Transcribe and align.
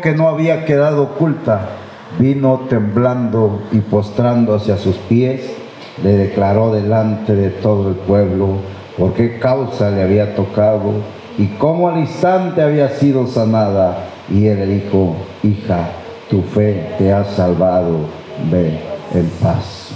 que 0.00 0.14
no 0.14 0.28
había 0.28 0.64
quedado 0.64 1.02
oculta, 1.02 1.68
vino 2.18 2.62
temblando 2.68 3.62
y 3.72 3.78
postrándose 3.78 4.72
a 4.72 4.76
sus 4.76 4.96
pies, 4.96 5.52
le 6.02 6.16
declaró 6.16 6.72
delante 6.72 7.34
de 7.34 7.50
todo 7.50 7.88
el 7.88 7.94
pueblo 7.94 8.56
por 8.98 9.14
qué 9.14 9.38
causa 9.38 9.90
le 9.90 10.02
había 10.02 10.34
tocado 10.34 10.92
y 11.38 11.46
cómo 11.58 11.88
al 11.88 11.98
instante 11.98 12.62
había 12.62 12.88
sido 12.90 13.26
sanada. 13.26 14.06
Y 14.30 14.46
él 14.46 14.60
le 14.60 14.66
dijo, 14.66 15.16
hija, 15.42 15.90
tu 16.28 16.42
fe 16.42 16.94
te 16.98 17.12
ha 17.12 17.24
salvado, 17.24 17.98
ve 18.50 18.78
en 19.14 19.26
paz. 19.42 19.90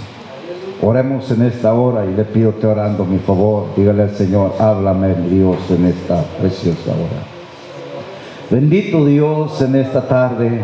Oremos 0.81 1.31
en 1.31 1.43
esta 1.43 1.73
hora 1.73 2.05
y 2.05 2.13
le 2.13 2.25
pido 2.25 2.51
te 2.51 2.67
orando 2.67 3.05
mi 3.05 3.17
favor. 3.17 3.67
Dígale 3.75 4.03
al 4.03 4.15
Señor, 4.15 4.55
háblame 4.59 5.15
Dios 5.29 5.57
en 5.69 5.85
esta 5.85 6.21
preciosa 6.39 6.91
hora. 6.91 7.34
Bendito 8.49 9.05
Dios 9.05 9.59
en 9.61 9.75
esta 9.75 10.07
tarde. 10.07 10.61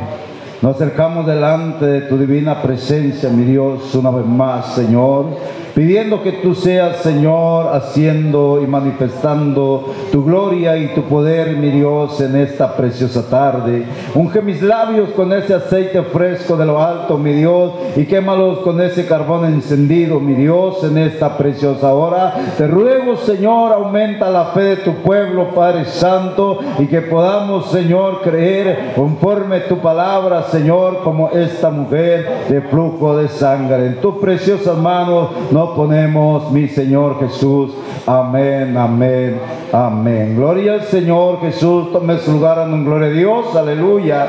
Nos 0.61 0.75
acercamos 0.75 1.25
delante 1.25 1.85
de 1.85 2.01
tu 2.01 2.15
divina 2.15 2.61
presencia, 2.61 3.29
mi 3.29 3.43
Dios, 3.43 3.95
una 3.95 4.11
vez 4.11 4.25
más, 4.25 4.75
Señor 4.75 5.25
pidiendo 5.73 6.21
que 6.21 6.33
tú 6.33 6.55
seas, 6.55 6.97
Señor, 6.97 7.73
haciendo 7.73 8.61
y 8.61 8.67
manifestando 8.67 9.93
tu 10.11 10.23
gloria 10.23 10.77
y 10.77 10.93
tu 10.93 11.03
poder, 11.03 11.57
mi 11.57 11.69
Dios, 11.69 12.19
en 12.21 12.35
esta 12.35 12.75
preciosa 12.75 13.29
tarde. 13.29 13.85
Unge 14.15 14.41
mis 14.41 14.61
labios 14.61 15.09
con 15.09 15.31
ese 15.33 15.53
aceite 15.53 16.01
fresco 16.03 16.57
de 16.57 16.65
lo 16.65 16.81
alto, 16.81 17.17
mi 17.17 17.33
Dios, 17.33 17.73
y 17.95 18.05
quémalos 18.05 18.59
con 18.59 18.81
ese 18.81 19.05
carbón 19.05 19.45
encendido, 19.45 20.19
mi 20.19 20.33
Dios, 20.33 20.83
en 20.83 20.97
esta 20.97 21.37
preciosa 21.37 21.93
hora. 21.93 22.33
Te 22.57 22.67
ruego, 22.67 23.15
Señor, 23.17 23.73
aumenta 23.73 24.29
la 24.29 24.45
fe 24.45 24.61
de 24.61 24.75
tu 24.77 24.93
pueblo, 24.95 25.49
Padre 25.55 25.85
Santo, 25.85 26.59
y 26.79 26.87
que 26.87 27.01
podamos, 27.01 27.71
Señor, 27.71 28.21
creer 28.21 28.93
conforme 28.95 29.61
tu 29.61 29.77
palabra, 29.77 30.43
Señor, 30.43 30.99
como 31.03 31.29
esta 31.29 31.69
mujer 31.69 32.45
de 32.49 32.61
flujo 32.61 33.17
de 33.17 33.27
sangre. 33.29 33.87
En 33.87 34.01
tus 34.01 34.15
preciosas 34.15 34.77
manos, 34.77 35.29
ponemos, 35.69 36.51
mi 36.51 36.67
Señor 36.67 37.19
Jesús. 37.19 37.71
Amén, 38.05 38.75
amén, 38.75 39.39
amén. 39.71 40.35
Gloria 40.35 40.73
al 40.73 40.83
Señor 40.83 41.39
Jesús. 41.39 41.91
Tome 41.91 42.17
su 42.17 42.33
lugar 42.33 42.67
en 42.67 42.83
gloria 42.83 43.07
a 43.07 43.11
Dios. 43.11 43.55
Aleluya. 43.55 44.27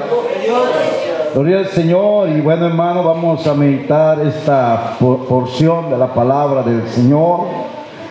Gloria 1.34 1.58
al 1.58 1.66
Señor. 1.66 2.28
Y 2.28 2.40
bueno, 2.40 2.66
hermano, 2.66 3.02
vamos 3.02 3.46
a 3.46 3.54
meditar 3.54 4.20
esta 4.20 4.96
porción 4.98 5.90
de 5.90 5.98
la 5.98 6.08
palabra 6.14 6.62
del 6.62 6.86
Señor. 6.88 7.40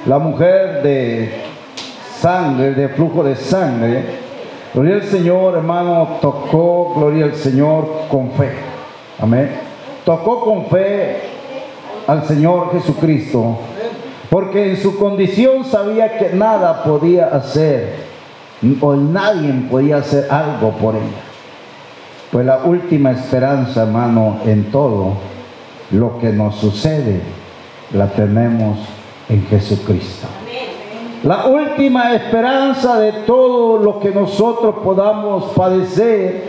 La 0.06 0.20
mujer 0.20 0.82
de 0.84 1.44
sangre, 2.20 2.74
de 2.74 2.90
flujo 2.90 3.24
de 3.24 3.36
sangre. 3.36 4.04
Gloria 4.74 4.96
al 4.96 5.04
Señor, 5.04 5.56
hermano, 5.56 6.18
tocó, 6.22 6.94
gloria 6.96 7.26
al 7.26 7.36
Señor, 7.36 7.88
con 8.10 8.32
fe. 8.32 8.52
Amén. 9.20 9.52
Tocó 10.04 10.42
con 10.42 10.66
fe 10.66 11.31
al 12.12 12.26
Señor 12.26 12.74
Jesucristo, 12.74 13.58
porque 14.30 14.72
en 14.72 14.76
su 14.76 14.98
condición 14.98 15.64
sabía 15.64 16.18
que 16.18 16.34
nada 16.34 16.84
podía 16.84 17.28
hacer, 17.28 17.96
o 18.82 18.96
nadie 18.96 19.54
podía 19.72 19.98
hacer 19.98 20.28
algo 20.30 20.72
por 20.72 20.96
ella. 20.96 21.24
Pues 22.30 22.46
la 22.46 22.66
última 22.66 23.12
esperanza, 23.12 23.84
hermano, 23.84 24.40
en 24.46 24.66
todo 24.72 25.14
lo 25.92 26.20
que 26.20 26.34
nos 26.34 26.56
sucede, 26.56 27.22
la 27.94 28.08
tenemos 28.08 28.78
en 29.30 29.46
Jesucristo. 29.48 30.28
La 31.24 31.46
última 31.46 32.14
esperanza 32.14 33.00
de 33.00 33.14
todo 33.26 33.78
lo 33.78 34.02
que 34.02 34.10
nosotros 34.10 34.76
podamos 34.84 35.54
padecer, 35.54 36.44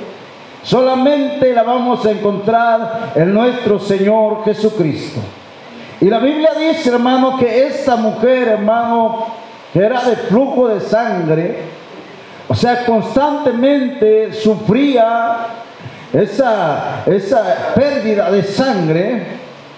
solamente 0.64 1.52
la 1.52 1.62
vamos 1.62 2.04
a 2.04 2.10
encontrar 2.10 3.12
en 3.14 3.32
nuestro 3.32 3.78
Señor 3.78 4.42
Jesucristo. 4.44 5.20
Y 6.02 6.06
la 6.10 6.18
Biblia 6.18 6.50
dice, 6.58 6.88
hermano, 6.88 7.38
que 7.38 7.68
esta 7.68 7.94
mujer, 7.94 8.48
hermano, 8.48 9.26
que 9.72 9.78
era 9.78 10.02
de 10.02 10.16
flujo 10.16 10.66
de 10.66 10.80
sangre, 10.80 11.58
o 12.48 12.56
sea, 12.56 12.84
constantemente 12.84 14.32
sufría 14.32 15.46
esa, 16.12 17.04
esa 17.06 17.72
pérdida 17.76 18.32
de 18.32 18.42
sangre, 18.42 19.26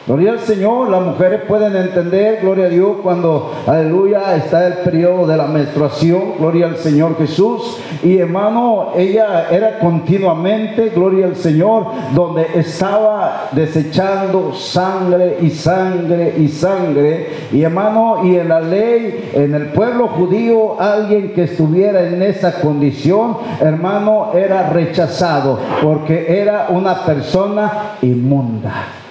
Gloria 0.06 0.32
al 0.32 0.41
Señor, 0.41 0.91
las 0.91 1.00
mujeres 1.00 1.41
pueden 1.48 1.75
entender, 1.75 2.41
gloria 2.42 2.66
a 2.66 2.69
Dios, 2.69 2.98
cuando, 3.03 3.54
aleluya, 3.66 4.37
está 4.37 4.66
el 4.66 4.75
periodo 4.75 5.26
de 5.26 5.34
la 5.34 5.47
menstruación, 5.47 6.34
gloria 6.38 6.66
al 6.66 6.76
Señor 6.76 7.16
Jesús. 7.16 7.78
Y 8.03 8.19
hermano, 8.19 8.91
ella 8.94 9.47
era 9.50 9.78
continuamente, 9.78 10.91
gloria 10.91 11.25
al 11.25 11.37
Señor, 11.37 11.87
donde 12.14 12.47
estaba 12.54 13.48
desechando 13.53 14.53
sangre 14.53 15.38
y 15.41 15.48
sangre 15.48 16.34
y 16.37 16.48
sangre. 16.48 17.28
Y 17.50 17.62
hermano, 17.62 18.26
y 18.26 18.37
en 18.37 18.48
la 18.50 18.60
ley, 18.60 19.31
en 19.32 19.54
el 19.54 19.69
pueblo 19.69 20.09
judío, 20.09 20.78
alguien 20.78 21.32
que 21.32 21.44
estuviera 21.44 22.06
en 22.06 22.20
esa 22.20 22.60
condición, 22.60 23.38
hermano, 23.59 24.32
era 24.34 24.69
rechazado, 24.69 25.59
porque 25.82 26.26
era 26.43 26.66
una 26.69 27.06
persona 27.06 27.97
inmunda. 28.03 29.03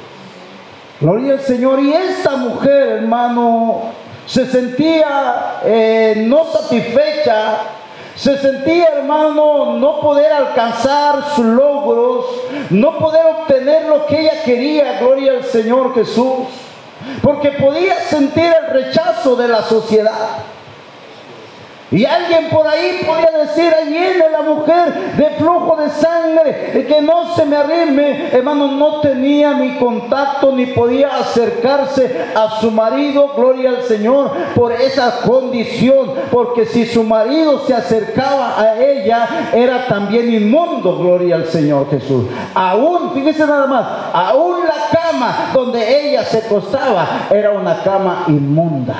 Gloria 1.03 1.33
al 1.33 1.41
Señor. 1.41 1.81
Y 1.81 1.91
esta 1.91 2.37
mujer, 2.37 2.99
hermano, 2.99 3.91
se 4.25 4.49
sentía 4.49 5.59
eh, 5.65 6.23
no 6.25 6.45
satisfecha. 6.45 7.57
Se 8.15 8.37
sentía, 8.37 8.87
hermano, 8.99 9.73
no 9.79 9.99
poder 9.99 10.31
alcanzar 10.31 11.35
sus 11.35 11.45
logros, 11.45 12.25
no 12.69 12.97
poder 12.99 13.25
obtener 13.25 13.87
lo 13.87 14.05
que 14.05 14.21
ella 14.21 14.43
quería, 14.45 14.99
gloria 14.99 15.31
al 15.33 15.43
Señor 15.43 15.93
Jesús, 15.95 16.45
porque 17.21 17.49
podía 17.51 17.99
sentir 18.01 18.45
el 18.45 18.71
rechazo 18.71 19.35
de 19.35 19.47
la 19.49 19.63
sociedad. 19.63 20.37
Y 21.93 22.05
alguien 22.05 22.49
por 22.49 22.67
ahí 22.67 23.01
podría 23.05 23.45
decir, 23.45 23.71
ahí 23.71 23.87
viene 23.87 24.27
la 24.31 24.41
mujer 24.41 25.15
de 25.15 25.29
flujo 25.37 25.75
de 25.75 25.89
sangre, 25.91 26.87
que 26.87 27.01
no 27.03 27.35
se 27.35 27.45
me 27.45 27.55
arrime. 27.55 28.29
Hermano, 28.31 28.67
no 28.67 28.99
tenía 29.01 29.53
ni 29.53 29.77
contacto 29.77 30.51
ni 30.53 30.65
podía 30.65 31.15
acercarse 31.17 32.29
a 32.33 32.59
su 32.59 32.71
marido, 32.71 33.33
gloria 33.35 33.69
al 33.69 33.83
Señor, 33.83 34.31
por 34.55 34.71
esa 34.71 35.19
condición. 35.21 36.13
Porque 36.31 36.65
si 36.65 36.87
su 36.87 37.03
marido 37.03 37.59
se 37.67 37.75
acercaba 37.75 38.59
a 38.59 38.81
ella, 38.81 39.51
era 39.53 39.85
también 39.85 40.33
inmundo, 40.33 40.97
gloria 40.97 41.35
al 41.35 41.45
Señor 41.45 41.91
Jesús. 41.91 42.25
Aún, 42.55 43.11
fíjese 43.13 43.45
nada 43.45 43.67
más, 43.67 43.85
aún 44.13 44.61
la 44.61 44.99
cama 44.99 45.51
donde 45.53 46.09
ella 46.09 46.23
se 46.23 46.39
acostaba 46.39 47.27
era 47.29 47.51
una 47.51 47.83
cama 47.83 48.23
inmunda. 48.29 48.95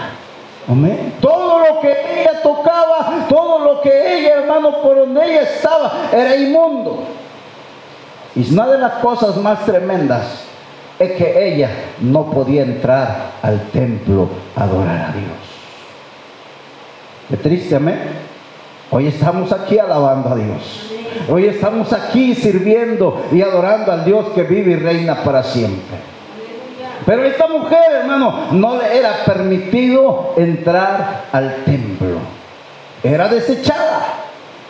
Amén. 0.68 1.13
Todo 1.19 1.59
lo 1.59 1.81
que 1.81 1.91
ella 1.91 2.41
tocaba, 2.41 3.25
todo 3.28 3.59
lo 3.59 3.81
que 3.81 4.19
ella, 4.19 4.40
hermano, 4.40 4.81
por 4.81 4.96
donde 4.96 5.25
ella 5.25 5.41
estaba, 5.41 6.09
era 6.12 6.35
inmundo. 6.35 7.03
Y 8.35 8.53
una 8.53 8.68
de 8.68 8.78
las 8.78 8.94
cosas 8.94 9.35
más 9.38 9.66
tremendas 9.66 10.46
es 10.97 11.12
que 11.13 11.53
ella 11.53 11.69
no 12.00 12.31
podía 12.31 12.63
entrar 12.63 13.31
al 13.41 13.62
templo 13.72 14.29
a 14.56 14.63
adorar 14.63 15.09
a 15.09 15.12
Dios. 15.12 15.44
Qué 17.29 17.38
triste, 17.38 17.75
amén. 17.75 18.00
Hoy 18.90 19.07
estamos 19.07 19.52
aquí 19.52 19.78
alabando 19.78 20.29
a 20.29 20.35
Dios. 20.35 20.91
Hoy 21.29 21.46
estamos 21.46 21.91
aquí 21.94 22.35
sirviendo 22.35 23.25
y 23.31 23.41
adorando 23.41 23.91
al 23.91 24.06
Dios 24.06 24.29
que 24.34 24.44
vive 24.44 24.72
y 24.72 24.75
reina 24.75 25.23
para 25.23 25.44
siempre. 25.44 26.12
Pero 27.06 27.24
esta 27.24 27.47
mujer, 27.47 27.91
hermano, 27.91 28.47
no 28.52 28.78
le 28.78 28.97
era 28.97 29.24
permitido 29.25 30.34
entrar 30.38 31.25
al 31.31 31.56
templo. 31.66 32.19
Era 33.03 33.28
desechada, 33.28 34.02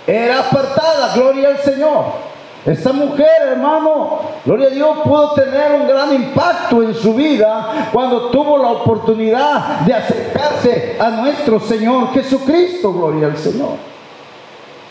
era 0.08 0.40
apartada, 0.40 1.14
gloria 1.16 1.50
al 1.50 1.60
Señor. 1.60 2.34
Esta 2.66 2.94
mujer, 2.94 3.28
hermano, 3.52 4.22
gloria 4.46 4.68
a 4.68 4.72
Dios, 4.72 4.98
pudo 5.04 5.34
tener 5.34 5.74
un 5.74 5.86
gran 5.86 6.14
impacto 6.14 6.82
en 6.82 6.96
su 6.96 7.14
vida 7.14 7.90
cuando 7.92 8.30
tuvo 8.30 8.58
la 8.58 8.70
oportunidad 8.70 9.82
de 9.82 9.94
acercarse 9.94 10.98
a 11.00 11.10
nuestro 11.10 11.60
Señor 11.60 12.14
Jesucristo, 12.14 12.94
gloria 12.94 13.28
al 13.28 13.38
Señor. 13.38 13.72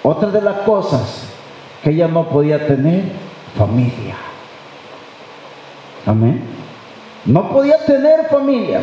Otra 0.03 0.29
de 0.29 0.43
las 0.43 0.59
cosas 0.59 1.25
que 1.83 1.91
ella 1.91 2.09
no 2.09 2.29
podía 2.29 2.67
tener, 2.67 3.05
familia. 3.57 4.17
Amén. 6.07 6.52
No 7.25 7.49
podía 7.51 7.79
tener 7.79 8.29
familia, 8.29 8.81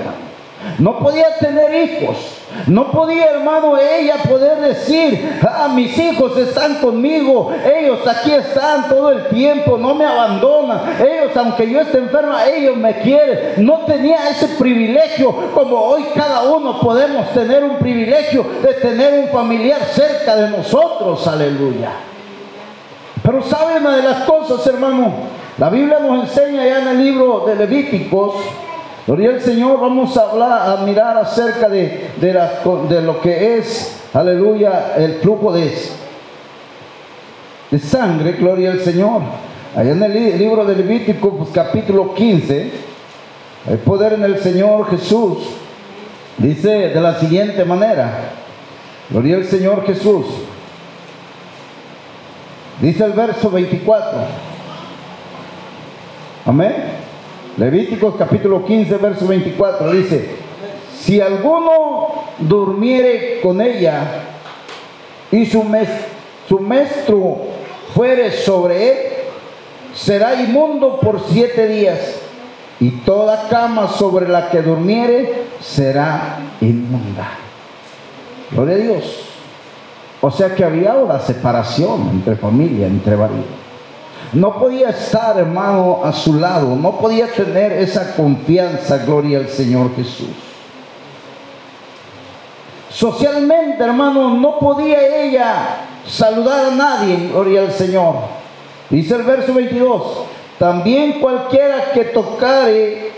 No 0.78 1.00
podía 1.00 1.38
tener 1.40 1.74
hijos. 1.74 2.40
No 2.66 2.92
podía, 2.92 3.26
hermano, 3.26 3.78
ella 3.78 4.16
poder 4.28 4.60
decir, 4.60 5.40
ah, 5.48 5.70
mis 5.74 5.98
hijos 5.98 6.36
están 6.38 6.76
conmigo. 6.76 7.52
Ellos 7.66 8.00
aquí 8.08 8.32
están 8.32 8.90
todo 8.90 9.12
el 9.12 9.28
tiempo. 9.28 9.78
No 9.78 9.94
me 9.94 10.06
abandonan. 10.06 10.82
Ellos, 11.00 11.36
aunque 11.36 11.70
yo 11.70 11.82
esté 11.82 12.00
enferma, 12.00 12.46
ellos 12.48 12.76
me 12.76 13.00
quieren. 13.02 13.66
No 13.66 13.80
tenía 13.86 14.30
ese 14.30 14.48
privilegio 14.50 15.34
como 15.54 15.76
hoy 15.76 16.06
cada 16.16 16.44
uno 16.44 16.80
podemos 16.80 17.30
tener 17.34 17.64
un 17.64 17.78
privilegio 17.78 18.46
de 18.64 18.74
tener 18.76 19.14
un 19.14 19.30
familiar 19.30 19.82
cerca 19.94 20.36
de 20.36 20.50
nosotros. 20.50 21.28
Aleluya. 21.28 21.92
Pero 23.22 23.44
sabe 23.44 23.78
una 23.80 23.96
de 23.96 24.04
las 24.04 24.24
cosas, 24.24 24.66
hermano, 24.66 25.14
la 25.60 25.70
Biblia 25.70 26.00
nos 26.00 26.24
enseña 26.24 26.66
ya 26.66 26.80
en 26.84 26.88
el 26.88 27.04
libro 27.04 27.44
de 27.46 27.54
Levíticos, 27.54 28.36
gloria 29.06 29.32
al 29.32 29.42
Señor, 29.42 29.82
vamos 29.82 30.16
a 30.16 30.32
hablar, 30.32 30.70
a 30.70 30.84
mirar 30.86 31.18
acerca 31.18 31.68
de, 31.68 32.12
de, 32.16 33.02
lo 33.02 33.20
que 33.20 33.58
es, 33.58 34.04
aleluya, 34.14 34.94
el 34.96 35.16
flujo 35.16 35.52
de, 35.52 35.78
de 37.72 37.80
sangre, 37.80 38.32
gloria 38.40 38.72
al 38.72 38.80
Señor. 38.80 39.22
Allá 39.76 39.92
en 39.92 40.02
el 40.02 40.38
libro 40.38 40.64
de 40.64 40.78
Levítico, 40.78 41.32
pues, 41.32 41.50
capítulo 41.50 42.14
15, 42.14 42.72
el 43.70 43.78
poder 43.80 44.14
en 44.14 44.24
el 44.24 44.40
Señor 44.40 44.90
Jesús. 44.90 45.40
Dice 46.38 46.70
de 46.70 47.02
la 47.02 47.20
siguiente 47.20 47.66
manera, 47.66 48.32
gloria 49.10 49.36
al 49.36 49.46
Señor 49.46 49.86
Jesús. 49.86 50.26
Dice 52.80 53.04
el 53.04 53.12
verso 53.12 53.52
24. 53.52 54.49
Amén. 56.50 56.74
Levíticos 57.58 58.16
capítulo 58.18 58.66
15, 58.66 58.98
verso 58.98 59.28
24. 59.28 59.92
Dice, 59.92 60.30
si 61.00 61.22
alguno 61.22 62.24
durmiere 62.40 63.40
con 63.40 63.62
ella 63.62 64.02
y 65.32 65.46
su, 65.46 65.64
mes, 65.64 65.88
su 66.48 67.38
fuere 67.94 68.32
sobre 68.32 68.90
él, 68.90 68.98
será 69.94 70.42
inmundo 70.42 71.00
por 71.00 71.22
siete 71.30 71.68
días 71.68 72.16
y 72.80 72.90
toda 73.02 73.48
cama 73.50 73.88
sobre 73.88 74.28
la 74.28 74.50
que 74.50 74.64
durmiere 74.64 75.44
será 75.62 76.40
inmunda. 76.62 77.30
Gloria 78.50 78.74
a 78.74 78.80
Dios. 78.80 79.20
O 80.20 80.32
sea 80.32 80.56
que 80.56 80.64
había 80.64 80.96
una 80.96 81.20
separación 81.20 82.10
entre 82.12 82.36
familia, 82.38 82.88
entre 82.88 83.16
marido. 83.16 83.59
No 84.34 84.60
podía 84.60 84.90
estar, 84.90 85.38
hermano, 85.38 86.02
a 86.04 86.14
su 86.14 86.36
lado. 86.36 86.76
No 86.76 86.98
podía 86.98 87.28
tener 87.28 87.72
esa 87.72 88.16
confianza, 88.16 88.98
gloria 89.00 89.40
al 89.40 89.50
Señor 89.50 89.96
Jesús. 89.96 90.28
Socialmente, 92.92 93.84
hermano, 93.84 94.36
no 94.36 94.60
podía 94.60 95.24
ella 95.24 95.78
saludar 96.08 96.68
a 96.68 96.76
nadie, 96.76 97.30
gloria 97.32 97.62
al 97.62 97.72
Señor. 97.72 98.16
Dice 98.90 99.16
el 99.16 99.24
verso 99.24 99.54
22, 99.54 100.04
también 100.58 101.20
cualquiera 101.20 101.92
que 101.94 102.06
tocare 102.06 103.12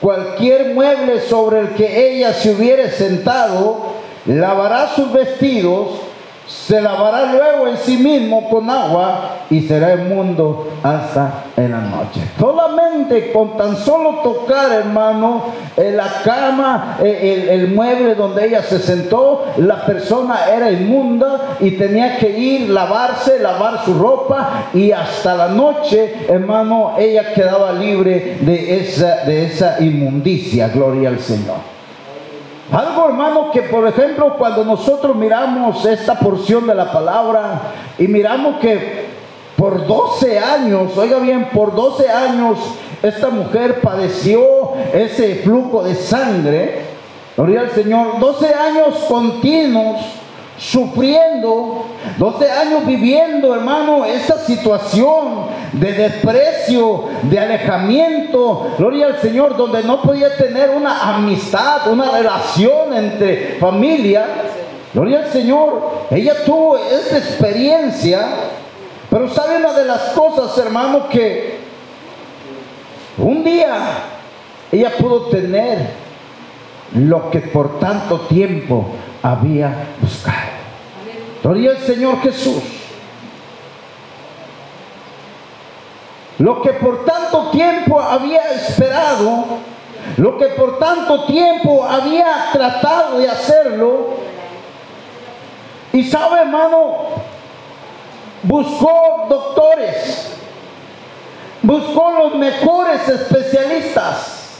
cualquier 0.00 0.74
mueble 0.74 1.20
sobre 1.20 1.60
el 1.60 1.68
que 1.74 2.10
ella 2.10 2.32
se 2.32 2.50
hubiere 2.50 2.90
sentado, 2.90 3.92
lavará 4.26 4.88
sus 4.88 5.12
vestidos, 5.12 5.90
se 6.46 6.80
lavará 6.80 7.32
luego 7.32 7.68
en 7.68 7.76
sí 7.76 7.96
mismo 7.96 8.48
con 8.48 8.68
agua 8.68 9.36
y 9.50 9.60
será 9.62 9.94
inmundo 9.94 10.68
hasta 10.82 11.44
en 11.56 11.70
la 11.70 11.80
noche. 11.80 12.20
Solamente 12.38 13.32
con 13.32 13.56
tan 13.56 13.76
solo 13.76 14.20
tocar, 14.22 14.72
hermano, 14.72 15.44
en 15.76 15.96
la 15.96 16.08
cama, 16.24 16.98
el, 17.00 17.48
el, 17.48 17.68
mueble 17.68 18.14
donde 18.14 18.46
ella 18.46 18.62
se 18.62 18.78
sentó, 18.78 19.44
la 19.58 19.84
persona 19.86 20.40
era 20.54 20.70
inmunda 20.70 21.56
y 21.60 21.72
tenía 21.72 22.16
que 22.18 22.30
ir, 22.30 22.70
lavarse, 22.70 23.38
lavar 23.38 23.84
su 23.84 23.94
ropa 23.94 24.68
y 24.74 24.92
hasta 24.92 25.34
la 25.34 25.48
noche, 25.48 26.26
hermano, 26.28 26.94
ella 26.98 27.32
quedaba 27.32 27.72
libre 27.72 28.38
de 28.40 28.80
esa, 28.80 29.24
de 29.24 29.46
esa 29.46 29.76
inmundicia. 29.80 30.68
Gloria 30.68 31.08
al 31.08 31.20
Señor. 31.20 31.71
Algo 32.72 33.06
hermano 33.06 33.50
que 33.50 33.62
por 33.62 33.86
ejemplo 33.86 34.36
cuando 34.38 34.64
nosotros 34.64 35.14
miramos 35.14 35.84
esta 35.84 36.18
porción 36.18 36.66
de 36.66 36.74
la 36.74 36.90
palabra 36.90 37.60
y 37.98 38.08
miramos 38.08 38.56
que 38.60 39.12
por 39.56 39.86
12 39.86 40.38
años, 40.38 40.96
oiga 40.96 41.18
bien, 41.18 41.50
por 41.50 41.74
12 41.74 42.10
años 42.10 42.58
esta 43.02 43.28
mujer 43.28 43.82
padeció 43.82 44.72
ese 44.94 45.36
flujo 45.36 45.82
de 45.82 45.94
sangre, 45.94 46.86
gloria 47.36 47.60
al 47.60 47.70
Señor, 47.72 48.18
12 48.18 48.54
años 48.54 48.94
continuos 49.06 50.21
sufriendo, 50.58 51.86
12 52.18 52.50
años 52.50 52.86
viviendo, 52.86 53.54
hermano, 53.54 54.04
esa 54.04 54.38
situación 54.38 55.46
de 55.72 55.92
desprecio, 55.92 57.04
de 57.22 57.38
alejamiento, 57.38 58.72
gloria 58.78 59.06
al 59.06 59.20
Señor, 59.20 59.56
donde 59.56 59.82
no 59.82 60.02
podía 60.02 60.36
tener 60.36 60.70
una 60.70 61.14
amistad, 61.14 61.90
una 61.90 62.10
relación 62.10 62.94
entre 62.94 63.56
familia, 63.58 64.26
gloria 64.92 65.20
al 65.20 65.32
Señor, 65.32 66.06
ella 66.10 66.44
tuvo 66.44 66.76
esa 66.76 67.18
experiencia, 67.18 68.26
pero 69.10 69.28
sabe 69.28 69.56
una 69.56 69.72
de 69.72 69.84
las 69.84 70.00
cosas, 70.10 70.56
hermano, 70.58 71.08
que 71.08 71.60
un 73.18 73.42
día 73.42 73.76
ella 74.70 74.90
pudo 74.98 75.26
tener 75.26 76.02
lo 76.94 77.30
que 77.30 77.40
por 77.40 77.78
tanto 77.78 78.20
tiempo 78.22 78.86
había 79.22 79.86
buscado. 80.00 80.36
Gloria 81.42 81.70
al 81.72 81.78
Señor 81.78 82.20
Jesús. 82.22 82.62
Lo 86.38 86.60
que 86.60 86.70
por 86.70 87.04
tanto 87.04 87.50
tiempo 87.50 88.00
había 88.00 88.42
esperado, 88.50 89.44
lo 90.16 90.38
que 90.38 90.46
por 90.46 90.78
tanto 90.78 91.24
tiempo 91.26 91.84
había 91.84 92.48
tratado 92.52 93.18
de 93.18 93.28
hacerlo, 93.28 94.16
y 95.92 96.02
sabe 96.04 96.40
hermano, 96.40 96.96
buscó 98.42 99.26
doctores, 99.28 100.36
buscó 101.62 102.10
los 102.10 102.34
mejores 102.36 103.08
especialistas, 103.08 104.58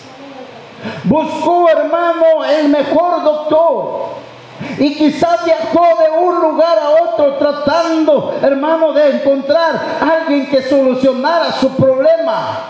buscó 1.05 1.69
hermano 1.69 2.45
el 2.45 2.69
mejor 2.69 3.25
doctor 3.25 4.22
y 4.79 4.95
quizás 4.95 5.45
viajó 5.45 5.87
de 5.99 6.11
un 6.11 6.41
lugar 6.41 6.79
a 6.79 6.91
otro 6.91 7.35
tratando, 7.35 8.35
hermano, 8.43 8.93
de 8.93 9.17
encontrar 9.17 9.75
a 10.01 10.23
alguien 10.23 10.49
que 10.49 10.63
solucionara 10.63 11.53
su 11.53 11.71
problema. 11.77 12.61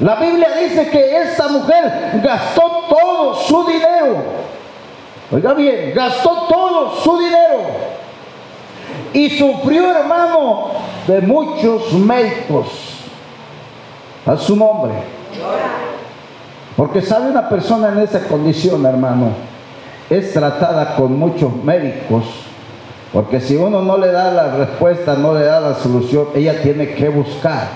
La 0.00 0.14
Biblia 0.16 0.50
dice 0.60 0.88
que 0.90 1.22
esa 1.22 1.48
mujer 1.48 2.20
gastó 2.22 2.84
todo 2.88 3.34
su 3.34 3.64
dinero. 3.64 4.16
Oiga 5.32 5.52
bien, 5.54 5.92
gastó 5.94 6.46
todo 6.48 6.94
su 7.02 7.18
dinero. 7.18 7.58
Y 9.12 9.30
sufrió, 9.30 9.90
hermano, 9.90 10.68
de 11.06 11.20
muchos 11.20 11.92
médicos 11.92 12.66
a 14.24 14.36
su 14.36 14.54
nombre. 14.54 14.92
Porque 16.76 17.02
sabe 17.02 17.30
una 17.30 17.48
persona 17.48 17.88
en 17.88 17.98
esa 17.98 18.20
condición, 18.28 18.86
hermano 18.86 19.48
es 20.10 20.32
tratada 20.32 20.96
con 20.96 21.18
muchos 21.18 21.54
médicos, 21.64 22.24
porque 23.12 23.40
si 23.40 23.56
uno 23.56 23.82
no 23.82 23.98
le 23.98 24.10
da 24.10 24.30
la 24.32 24.56
respuesta, 24.56 25.14
no 25.14 25.34
le 25.34 25.44
da 25.44 25.60
la 25.60 25.74
solución, 25.74 26.28
ella 26.34 26.60
tiene 26.62 26.94
que 26.94 27.08
buscar. 27.08 27.68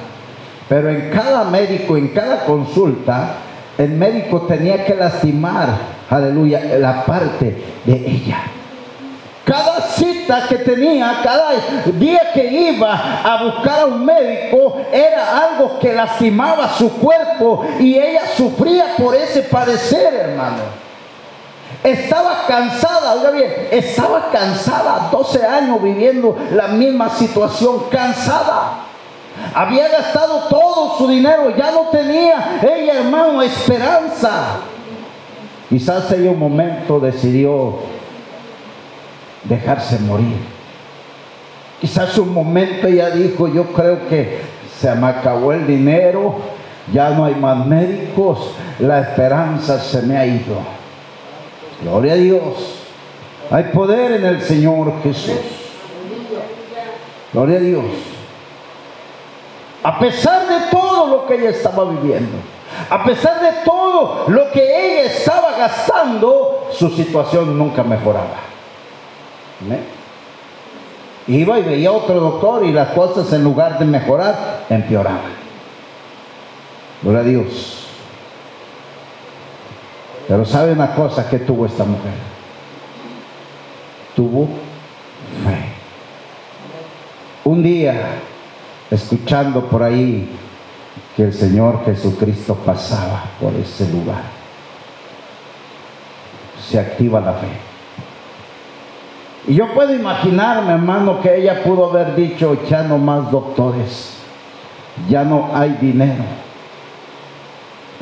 Pero 0.69 0.91
en 0.91 1.11
cada 1.11 1.45
médico, 1.45 1.97
en 1.97 2.09
cada 2.09 2.45
consulta, 2.45 3.35
el 3.79 3.91
médico 3.91 4.43
tenía 4.43 4.85
que 4.85 4.95
lastimar, 4.95 5.69
aleluya, 6.09 6.61
la 6.79 7.05
parte 7.05 7.63
de 7.85 7.95
ella. 7.95 8.39
Cada 9.45 9.81
cita 9.81 10.47
que 10.49 10.57
tenía, 10.59 11.19
cada 11.23 11.51
día 11.99 12.31
que 12.33 12.47
iba 12.47 13.23
a 13.25 13.43
buscar 13.43 13.81
a 13.81 13.87
un 13.87 14.05
médico, 14.05 14.81
era 14.93 15.49
algo 15.49 15.79
que 15.81 15.93
lastimaba 15.93 16.69
su 16.69 16.91
cuerpo 16.93 17.65
y 17.81 17.99
ella 17.99 18.23
sufría 18.37 18.95
por 18.97 19.15
ese 19.15 19.43
padecer, 19.43 20.15
hermano. 20.15 20.92
Estaba 21.85 22.45
cansada, 22.47 23.15
oiga 23.15 23.31
bien, 23.31 23.69
estaba 23.73 24.31
cansada, 24.31 25.09
12 25.11 25.45
años 25.45 25.83
viviendo 25.83 26.37
la 26.53 26.69
misma 26.69 27.11
situación, 27.11 27.85
cansada. 27.91 28.85
Había 29.53 29.89
gastado 29.89 30.45
todo 30.49 30.97
su 30.97 31.09
dinero, 31.09 31.51
ya 31.57 31.73
no 31.73 31.89
tenía 31.91 32.61
ella, 32.63 33.01
hermano, 33.01 33.43
esperanza. 33.43 34.61
Quizás 35.69 36.13
ella 36.13 36.31
un 36.31 36.39
momento 36.39 37.01
decidió 37.01 37.79
dejarse 39.43 39.99
morir. 39.99 40.37
Quizás 41.81 42.17
un 42.19 42.33
momento 42.33 42.87
ella 42.87 43.11
dijo, 43.11 43.49
yo 43.49 43.65
creo 43.73 44.09
que 44.09 44.43
se 44.79 44.95
me 44.95 45.09
acabó 45.09 45.53
el 45.53 45.67
dinero, 45.67 46.37
ya 46.93 47.11
no 47.11 47.25
hay 47.25 47.35
más 47.35 47.67
médicos, 47.67 48.53
la 48.79 49.01
esperanza 49.01 49.81
se 49.81 50.03
me 50.03 50.17
ha 50.17 50.27
ido. 50.27 50.82
Gloria 51.83 52.13
a 52.13 52.17
Dios. 52.17 52.83
Hay 53.51 53.65
poder 53.65 54.13
en 54.13 54.25
el 54.25 54.43
Señor 54.43 54.93
Jesús. 55.03 55.41
Gloria 57.33 57.59
a 57.59 57.61
Dios. 57.61 57.85
A 59.83 59.99
pesar 59.99 60.47
de 60.47 60.71
todo 60.71 61.07
lo 61.09 61.27
que 61.27 61.35
ella 61.35 61.51
estaba 61.51 61.85
viviendo, 61.85 62.39
a 62.89 63.05
pesar 63.05 63.41
de 63.41 63.65
todo 63.65 64.25
lo 64.29 64.51
que 64.53 64.61
ella 64.63 65.13
estaba 65.13 65.57
gastando, 65.57 66.69
su 66.73 66.89
situación 66.91 67.59
nunca 67.59 67.83
mejoraba. 67.83 68.37
Iba 71.27 71.59
y 71.59 71.63
veía 71.63 71.93
otro 71.93 72.15
doctor 72.15 72.65
y 72.65 72.73
las 72.73 72.89
cosas 72.91 73.33
en 73.33 73.43
lugar 73.43 73.79
de 73.79 73.85
mejorar, 73.85 74.67
empeoraban. 74.69 75.43
Gloria 77.03 77.21
a 77.21 77.25
Dios. 77.25 77.82
Pero 80.33 80.47
sabe 80.47 80.73
una 80.73 80.95
cosa 80.95 81.29
que 81.29 81.41
tuvo 81.41 81.67
esta 81.67 81.85
mujer. 81.85 82.15
Tuvo 84.17 84.47
fe. 85.45 85.67
Un 87.45 87.63
día, 87.63 88.15
escuchando 88.91 89.67
por 89.67 89.83
ahí 89.83 90.35
que 91.15 91.25
el 91.25 91.35
Señor 91.35 91.85
Jesucristo 91.85 92.55
pasaba 92.55 93.25
por 93.39 93.53
ese 93.57 93.87
lugar, 93.93 94.23
se 96.67 96.81
activa 96.81 97.21
la 97.21 97.35
fe. 97.35 97.49
Y 99.49 99.55
yo 99.57 99.75
puedo 99.75 99.95
imaginarme, 99.95 100.73
hermano, 100.73 101.21
que 101.21 101.43
ella 101.43 101.63
pudo 101.63 101.91
haber 101.91 102.17
dicho, 102.17 102.57
ya 102.71 102.85
no 102.85 102.97
más 102.97 103.31
doctores, 103.31 104.15
ya 105.11 105.25
no 105.25 105.51
hay 105.53 105.77
dinero, 105.79 106.25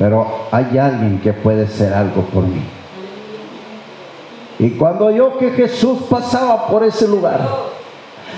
pero 0.01 0.47
hay 0.51 0.79
alguien 0.79 1.19
que 1.19 1.31
puede 1.31 1.65
hacer 1.65 1.93
algo 1.93 2.23
por 2.23 2.43
mí. 2.43 2.59
Y 4.57 4.71
cuando 4.71 5.05
oyó 5.05 5.37
que 5.37 5.51
Jesús 5.51 5.99
pasaba 6.09 6.65
por 6.65 6.83
ese 6.83 7.07
lugar, 7.07 7.39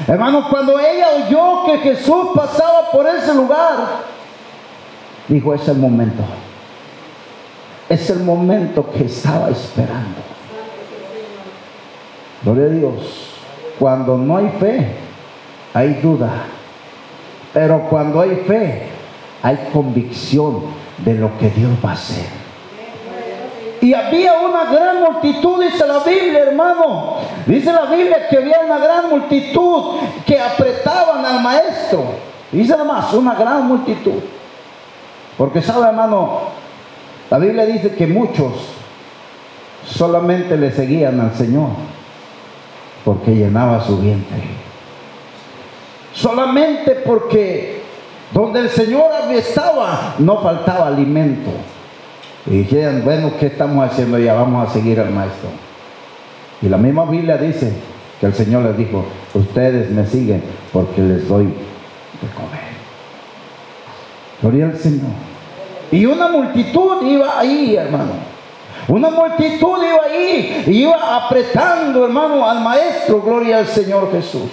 hermano, 0.05 0.49
cuando 0.49 0.77
ella 0.77 1.07
oyó 1.25 1.63
que 1.65 1.77
Jesús 1.77 2.31
pasaba 2.35 2.91
por 2.91 3.07
ese 3.07 3.33
lugar, 3.33 3.77
dijo, 5.29 5.53
es 5.53 5.65
el 5.69 5.77
momento. 5.77 6.23
Es 7.87 8.09
el 8.09 8.19
momento 8.19 8.91
que 8.91 9.05
estaba 9.05 9.49
esperando. 9.49 10.19
Gloria 12.43 12.65
a 12.65 12.69
Dios. 12.69 13.29
Cuando 13.79 14.17
no 14.17 14.35
hay 14.35 14.49
fe, 14.59 14.95
hay 15.73 15.93
duda. 15.93 16.29
Pero 17.53 17.87
cuando 17.89 18.19
hay 18.19 18.35
fe, 18.45 18.89
hay 19.41 19.69
convicción 19.71 20.82
de 20.99 21.13
lo 21.15 21.37
que 21.37 21.49
Dios 21.49 21.71
va 21.83 21.91
a 21.91 21.93
hacer. 21.93 22.43
Y 23.81 23.93
había 23.93 24.33
una 24.39 24.63
gran 24.71 25.01
multitud, 25.01 25.61
dice 25.61 25.85
la 25.85 25.99
Biblia, 25.99 26.43
hermano. 26.47 27.17
Dice 27.45 27.73
la 27.73 27.85
Biblia 27.85 28.29
que 28.29 28.37
había 28.37 28.61
una 28.65 28.77
gran 28.77 29.09
multitud 29.09 29.97
que 30.25 30.39
apretaban 30.39 31.25
al 31.25 31.41
maestro. 31.41 32.05
Dice 32.49 32.77
más, 32.77 33.13
una 33.13 33.33
gran 33.33 33.67
multitud. 33.67 34.21
Porque 35.37 35.61
sabe, 35.61 35.87
hermano, 35.87 36.43
la 37.29 37.37
Biblia 37.39 37.65
dice 37.65 37.93
que 37.93 38.07
muchos 38.07 38.53
solamente 39.85 40.55
le 40.55 40.71
seguían 40.71 41.19
al 41.19 41.33
Señor 41.33 41.69
porque 43.03 43.31
llenaba 43.31 43.83
su 43.83 43.97
vientre. 43.97 44.37
Solamente 46.13 46.91
porque 47.05 47.82
donde 48.33 48.61
el 48.61 48.69
Señor 48.69 49.11
estaba 49.31 50.15
no 50.19 50.41
faltaba 50.41 50.87
alimento. 50.87 51.51
Y 52.45 52.59
dijeron, 52.59 53.03
bueno, 53.05 53.31
¿qué 53.39 53.47
estamos 53.47 53.89
haciendo 53.89 54.17
ya? 54.19 54.33
Vamos 54.33 54.67
a 54.67 54.73
seguir 54.73 54.99
al 54.99 55.11
maestro. 55.11 55.49
Y 56.61 56.67
la 56.67 56.77
misma 56.77 57.05
Biblia 57.05 57.37
dice 57.37 57.71
que 58.19 58.25
el 58.25 58.33
Señor 58.33 58.63
les 58.63 58.77
dijo, 58.77 59.05
ustedes 59.33 59.89
me 59.91 60.05
siguen 60.05 60.43
porque 60.73 61.01
les 61.01 61.27
doy 61.27 61.45
de 61.45 62.27
comer. 62.35 62.73
Gloria 64.41 64.65
al 64.65 64.77
Señor. 64.77 65.11
Y 65.91 66.05
una 66.05 66.27
multitud 66.27 67.05
iba 67.05 67.39
ahí, 67.39 67.75
hermano. 67.75 68.33
Una 68.87 69.09
multitud 69.09 69.77
iba 69.81 70.03
ahí, 70.05 70.63
iba 70.67 71.15
apretando, 71.15 72.03
hermano, 72.03 72.49
al 72.49 72.59
maestro, 72.59 73.21
gloria 73.21 73.59
al 73.59 73.67
Señor 73.67 74.11
Jesús. 74.11 74.49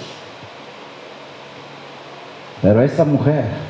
Pero 2.63 2.83
esta 2.83 3.05
mujer 3.05 3.70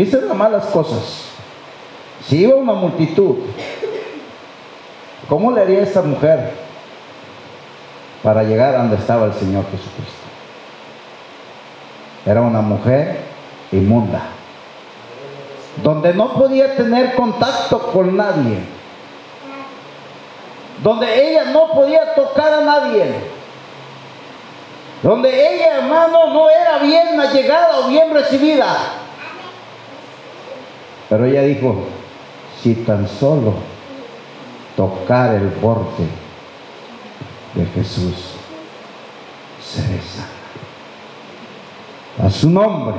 hizo 0.00 0.20
las 0.20 0.36
malas 0.36 0.66
cosas. 0.66 1.26
Si 2.26 2.38
iba 2.38 2.54
una 2.56 2.72
multitud, 2.72 3.36
¿cómo 5.28 5.52
le 5.52 5.60
haría 5.60 5.82
esta 5.82 6.02
mujer 6.02 6.52
para 8.22 8.42
llegar 8.42 8.74
a 8.74 8.78
donde 8.78 8.96
estaba 8.96 9.26
el 9.26 9.34
Señor 9.34 9.64
Jesucristo? 9.64 10.26
Era 12.24 12.40
una 12.40 12.60
mujer 12.60 13.20
inmunda, 13.70 14.22
donde 15.82 16.12
no 16.14 16.32
podía 16.32 16.74
tener 16.74 17.14
contacto 17.14 17.78
con 17.92 18.16
nadie 18.16 18.76
donde 20.82 21.30
ella 21.30 21.44
no 21.52 21.72
podía 21.72 22.14
tocar 22.14 22.52
a 22.52 22.60
nadie, 22.60 23.06
donde 25.02 25.54
ella, 25.54 25.78
hermano, 25.78 26.32
no 26.32 26.50
era 26.50 26.78
bien 26.78 27.18
allegada 27.18 27.80
o 27.80 27.88
bien 27.88 28.12
recibida. 28.12 28.76
Pero 31.08 31.24
ella 31.24 31.42
dijo, 31.42 31.84
si 32.62 32.74
tan 32.74 33.08
solo 33.08 33.54
tocar 34.76 35.34
el 35.34 35.48
borde 35.50 36.06
de 37.54 37.66
Jesús, 37.66 38.32
seré 39.62 40.00
sana. 40.00 40.26
A 42.26 42.30
su 42.30 42.50
nombre. 42.50 42.94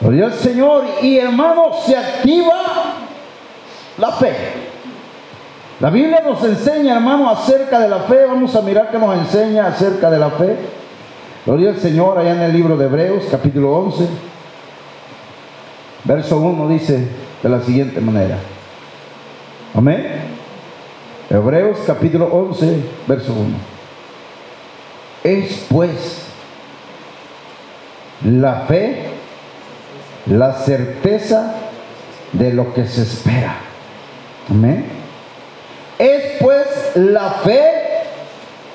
Gloria 0.00 0.26
al 0.26 0.34
Señor. 0.34 0.84
Y 1.02 1.18
hermano, 1.18 1.70
se 1.84 1.96
activa 1.96 2.62
la 3.98 4.12
fe. 4.12 4.34
La 5.80 5.90
Biblia 5.90 6.22
nos 6.24 6.42
enseña, 6.44 6.94
hermano, 6.94 7.28
acerca 7.28 7.80
de 7.80 7.88
la 7.88 8.00
fe. 8.00 8.24
Vamos 8.26 8.54
a 8.54 8.62
mirar 8.62 8.90
qué 8.90 8.98
nos 8.98 9.16
enseña 9.18 9.66
acerca 9.66 10.10
de 10.10 10.18
la 10.18 10.30
fe. 10.30 10.56
Gloria 11.44 11.70
al 11.70 11.78
Señor 11.78 12.16
allá 12.18 12.32
en 12.32 12.40
el 12.40 12.52
libro 12.52 12.76
de 12.76 12.86
Hebreos, 12.86 13.24
capítulo 13.30 13.76
11. 13.76 14.08
Verso 16.04 16.38
1 16.38 16.68
dice 16.68 17.08
de 17.42 17.48
la 17.48 17.60
siguiente 17.60 18.00
manera. 18.00 18.38
Amén. 19.74 20.06
Hebreos 21.30 21.78
capítulo 21.86 22.26
11, 22.26 22.84
verso 23.06 23.32
1. 23.32 23.56
Es 25.24 25.66
pues 25.68 26.22
la 28.24 28.66
fe, 28.68 29.06
la 30.26 30.52
certeza 30.54 31.54
de 32.32 32.52
lo 32.52 32.74
que 32.74 32.86
se 32.86 33.02
espera. 33.02 33.56
Amén 34.50 35.04
es 35.98 36.36
pues 36.40 36.66
la 36.94 37.30
fe, 37.30 37.72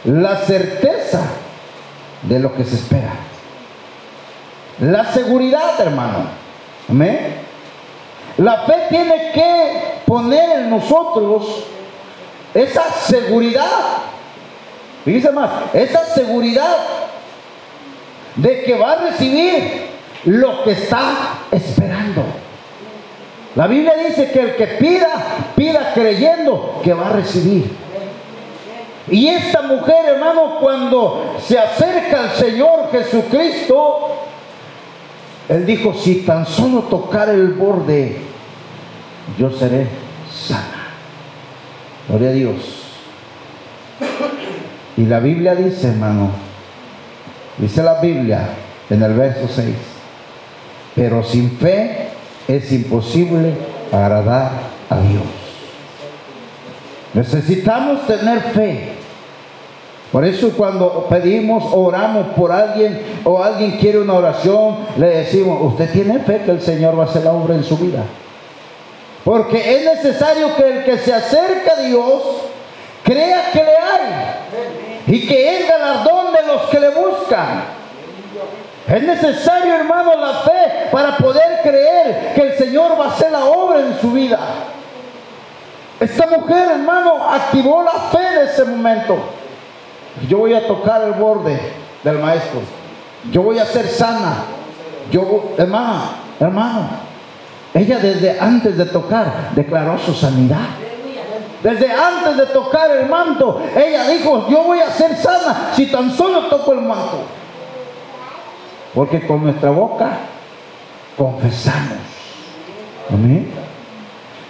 la 0.05 0.37
certeza 0.37 1.21
de 2.23 2.39
lo 2.39 2.53
que 2.53 2.63
se 2.63 2.75
espera. 2.75 3.13
La 4.79 5.05
seguridad, 5.11 5.79
hermano. 5.79 6.38
Amén. 6.89 7.35
La 8.37 8.63
fe 8.63 8.73
tiene 8.89 9.31
que 9.33 10.01
poner 10.05 10.61
en 10.61 10.69
nosotros 10.69 11.65
esa 12.53 12.83
seguridad. 12.83 13.65
Fíjese 15.05 15.31
más, 15.31 15.49
esa 15.73 16.05
seguridad 16.05 16.77
de 18.35 18.63
que 18.63 18.77
va 18.77 18.93
a 18.93 18.95
recibir 18.95 19.87
lo 20.25 20.63
que 20.63 20.71
está 20.71 21.39
esperando. 21.51 22.23
La 23.55 23.67
Biblia 23.67 23.93
dice 24.07 24.31
que 24.31 24.39
el 24.39 24.55
que 24.55 24.67
pida, 24.67 25.09
pida 25.55 25.91
creyendo 25.93 26.79
que 26.83 26.93
va 26.93 27.07
a 27.07 27.13
recibir. 27.13 27.75
Y 29.09 29.27
esta 29.27 29.63
mujer, 29.63 30.05
hermano, 30.05 30.59
cuando 30.59 31.35
se 31.41 31.57
acerca 31.57 32.21
al 32.21 32.31
Señor 32.31 32.91
Jesucristo, 32.91 34.28
él 35.49 35.65
dijo, 35.65 35.93
si 35.95 36.21
tan 36.21 36.45
solo 36.45 36.83
tocar 36.83 37.27
el 37.29 37.53
borde, 37.53 38.17
yo 39.37 39.49
seré 39.49 39.87
sana. 40.31 40.93
Gloria 42.07 42.29
a 42.29 42.33
Dios. 42.33 42.55
Y 44.95 45.05
la 45.05 45.19
Biblia 45.19 45.55
dice, 45.55 45.87
hermano, 45.87 46.29
dice 47.57 47.81
la 47.81 47.99
Biblia 47.99 48.49
en 48.91 49.01
el 49.01 49.13
verso 49.13 49.47
6, 49.47 49.75
pero 50.95 51.23
sin 51.23 51.57
fe 51.57 52.09
es 52.47 52.71
imposible 52.71 53.53
agradar 53.91 54.51
a 54.89 54.99
Dios. 54.99 55.23
Necesitamos 57.15 58.05
tener 58.05 58.41
fe. 58.53 58.98
Por 60.11 60.25
eso 60.25 60.51
cuando 60.57 61.05
pedimos, 61.07 61.63
oramos 61.71 62.27
por 62.35 62.51
alguien 62.51 62.99
o 63.23 63.43
alguien 63.43 63.77
quiere 63.77 63.99
una 63.99 64.13
oración, 64.13 64.77
le 64.97 65.07
decimos, 65.07 65.59
usted 65.61 65.91
tiene 65.91 66.19
fe 66.19 66.41
que 66.43 66.51
el 66.51 66.61
Señor 66.61 66.97
va 66.97 67.03
a 67.03 67.05
hacer 67.05 67.23
la 67.23 67.31
obra 67.31 67.53
en 67.53 67.63
su 67.63 67.77
vida. 67.77 68.03
Porque 69.23 69.75
es 69.75 69.85
necesario 69.85 70.55
que 70.55 70.67
el 70.67 70.83
que 70.83 70.97
se 70.97 71.13
acerca 71.13 71.73
a 71.77 71.81
Dios 71.81 72.23
crea 73.03 73.51
que 73.51 73.63
le 73.63 73.77
hay 73.77 75.15
y 75.15 75.27
que 75.27 75.57
es 75.57 75.67
galardón 75.67 76.33
de 76.33 76.41
los 76.47 76.61
que 76.69 76.79
le 76.79 76.89
buscan. 76.89 77.63
Es 78.87 79.03
necesario, 79.03 79.75
hermano, 79.75 80.15
la 80.15 80.33
fe 80.39 80.87
para 80.91 81.17
poder 81.17 81.61
creer 81.61 82.33
que 82.33 82.41
el 82.41 82.57
Señor 82.57 82.99
va 82.99 83.05
a 83.05 83.09
hacer 83.09 83.31
la 83.31 83.45
obra 83.45 83.81
en 83.81 83.99
su 84.01 84.11
vida. 84.11 84.39
Esta 85.99 86.25
mujer, 86.25 86.69
hermano, 86.71 87.29
activó 87.29 87.83
la 87.83 87.91
fe 87.91 88.17
en 88.17 88.47
ese 88.47 88.65
momento. 88.65 89.38
Yo 90.27 90.39
voy 90.39 90.53
a 90.53 90.67
tocar 90.67 91.01
el 91.03 91.13
borde 91.13 91.59
del 92.03 92.19
maestro. 92.19 92.61
Yo 93.31 93.41
voy 93.41 93.59
a 93.59 93.65
ser 93.65 93.87
sana. 93.87 94.43
Yo, 95.11 95.53
hermano, 95.57 96.01
hermano, 96.39 96.89
ella 97.73 97.99
desde 97.99 98.39
antes 98.39 98.77
de 98.77 98.85
tocar 98.85 99.51
declaró 99.55 99.97
su 99.99 100.13
sanidad. 100.13 100.67
Desde 101.63 101.91
antes 101.91 102.37
de 102.37 102.45
tocar 102.47 102.89
el 102.91 103.09
manto, 103.09 103.61
ella 103.75 104.07
dijo, 104.07 104.47
yo 104.49 104.63
voy 104.63 104.79
a 104.79 104.89
ser 104.91 105.15
sana 105.17 105.71
si 105.73 105.87
tan 105.87 106.11
solo 106.15 106.47
toco 106.47 106.73
el 106.73 106.81
manto. 106.81 107.19
Porque 108.93 109.25
con 109.27 109.43
nuestra 109.43 109.69
boca 109.69 110.19
confesamos. 111.17 111.97
Amén. 113.11 113.51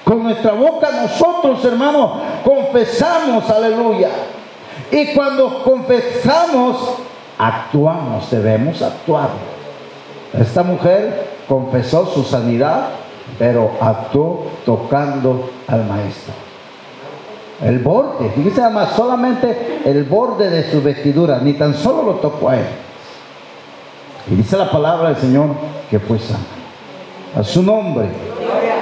Con 0.04 0.24
nuestra 0.24 0.54
boca 0.54 0.90
nosotros, 0.92 1.64
hermanos, 1.66 2.12
confesamos, 2.44 3.50
aleluya. 3.50 4.10
Y 4.92 5.14
cuando 5.14 5.64
confesamos, 5.64 6.96
actuamos, 7.38 8.30
debemos 8.32 8.82
actuar. 8.82 9.30
Esta 10.38 10.64
mujer 10.64 11.28
confesó 11.48 12.06
su 12.08 12.24
sanidad, 12.24 12.90
pero 13.38 13.72
actuó 13.80 14.48
tocando 14.66 15.50
al 15.68 15.86
maestro. 15.86 16.34
El 17.64 17.80
borde, 17.80 18.30
fíjese 18.30 18.62
además, 18.62 18.94
solamente 18.96 19.82
el 19.86 20.06
borde 20.06 20.50
de 20.50 20.72
su 20.72 20.82
vestidura, 20.82 21.40
ni 21.42 21.54
tan 21.54 21.74
solo 21.76 22.04
lo 22.04 22.14
tocó 22.14 22.50
a 22.50 22.58
él. 22.58 22.66
Y 24.32 24.36
dice 24.36 24.58
la 24.58 24.72
palabra 24.72 25.10
del 25.10 25.18
Señor 25.18 25.50
que 25.90 26.00
fue 26.00 26.20
sana. 26.20 26.40
A 27.36 27.44
su 27.44 27.62
nombre. 27.62 28.08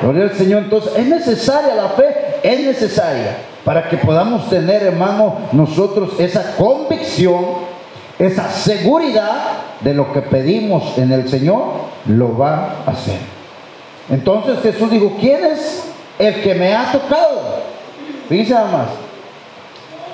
Gloria 0.01 0.23
al 0.23 0.33
Señor. 0.33 0.63
Entonces, 0.63 0.93
es 0.95 1.07
necesaria 1.07 1.75
la 1.75 1.89
fe, 1.89 2.05
es 2.43 2.59
necesaria 2.61 3.37
para 3.67 3.89
que 3.89 3.97
podamos 3.97 4.49
tener, 4.49 4.81
hermano, 4.81 5.39
nosotros 5.51 6.11
esa 6.19 6.55
convicción, 6.55 7.43
esa 8.17 8.49
seguridad 8.49 9.41
de 9.81 9.93
lo 9.93 10.13
que 10.13 10.21
pedimos 10.21 10.97
en 10.97 11.11
el 11.11 11.27
Señor, 11.27 11.63
lo 12.05 12.37
va 12.37 12.75
a 12.85 12.91
hacer. 12.91 13.19
Entonces 14.09 14.59
Jesús 14.63 14.89
dijo, 14.89 15.17
¿quién 15.19 15.43
es 15.47 15.83
el 16.17 16.41
que 16.41 16.55
me 16.55 16.73
ha 16.73 16.93
tocado? 16.93 17.41
Fíjense 18.29 18.53
nada 18.53 18.71
más. 18.71 18.87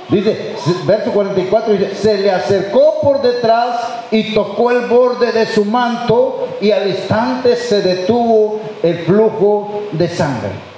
Dice, 0.10 0.56
verso 0.88 1.12
44, 1.12 1.74
dice, 1.74 1.94
se 1.94 2.18
le 2.18 2.32
acercó 2.32 3.02
por 3.04 3.22
detrás 3.22 3.82
y 4.10 4.34
tocó 4.34 4.72
el 4.72 4.88
borde 4.88 5.32
de 5.32 5.46
su 5.46 5.64
manto 5.64 6.58
y 6.60 6.72
al 6.72 6.88
instante 6.88 7.56
se 7.56 7.84
detuvo 7.84 8.60
el 8.82 8.98
flujo 9.02 9.84
de 9.92 10.10
sangre. 10.10 10.73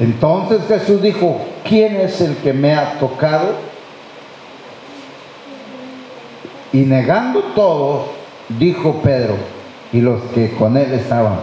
Entonces 0.00 0.62
Jesús 0.66 1.02
dijo, 1.02 1.42
¿quién 1.68 1.96
es 1.96 2.22
el 2.22 2.34
que 2.36 2.54
me 2.54 2.74
ha 2.74 2.98
tocado? 2.98 3.50
Y 6.72 6.78
negando 6.78 7.40
todo, 7.54 8.06
dijo 8.48 9.02
Pedro 9.02 9.34
y 9.92 10.00
los 10.00 10.22
que 10.34 10.54
con 10.54 10.78
él 10.78 10.94
estaban, 10.94 11.40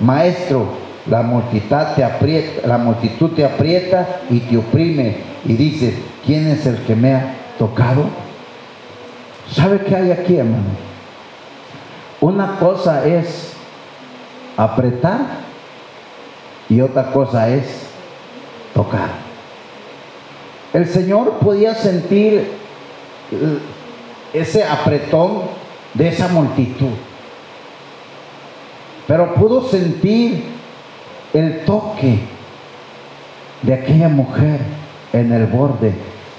Maestro, 0.00 0.66
la 1.10 1.22
multitud 1.22 1.76
te 1.94 2.02
aprieta, 2.02 2.66
la 2.66 2.78
multitud 2.78 3.32
te 3.32 3.44
aprieta 3.44 4.20
y 4.30 4.40
te 4.40 4.56
oprime 4.56 5.18
y 5.44 5.52
dice, 5.52 5.94
¿quién 6.24 6.46
es 6.46 6.64
el 6.64 6.78
que 6.84 6.94
me 6.94 7.14
ha 7.14 7.34
tocado? 7.58 8.04
¿Sabe 9.52 9.80
qué 9.80 9.96
hay 9.96 10.10
aquí, 10.10 10.36
hermano? 10.36 10.64
Una 12.22 12.56
cosa 12.58 13.06
es 13.06 13.52
apretar 14.56 15.20
y 16.70 16.80
otra 16.80 17.10
cosa 17.10 17.48
es 17.48 17.79
tocar. 18.74 19.10
El 20.72 20.86
Señor 20.86 21.38
podía 21.38 21.74
sentir 21.74 22.52
ese 24.32 24.64
apretón 24.64 25.42
de 25.94 26.08
esa 26.08 26.28
multitud, 26.28 26.94
pero 29.06 29.34
pudo 29.34 29.68
sentir 29.68 30.44
el 31.34 31.64
toque 31.64 32.20
de 33.62 33.74
aquella 33.74 34.08
mujer 34.08 34.60
en 35.12 35.32
el 35.32 35.46
borde 35.46 35.92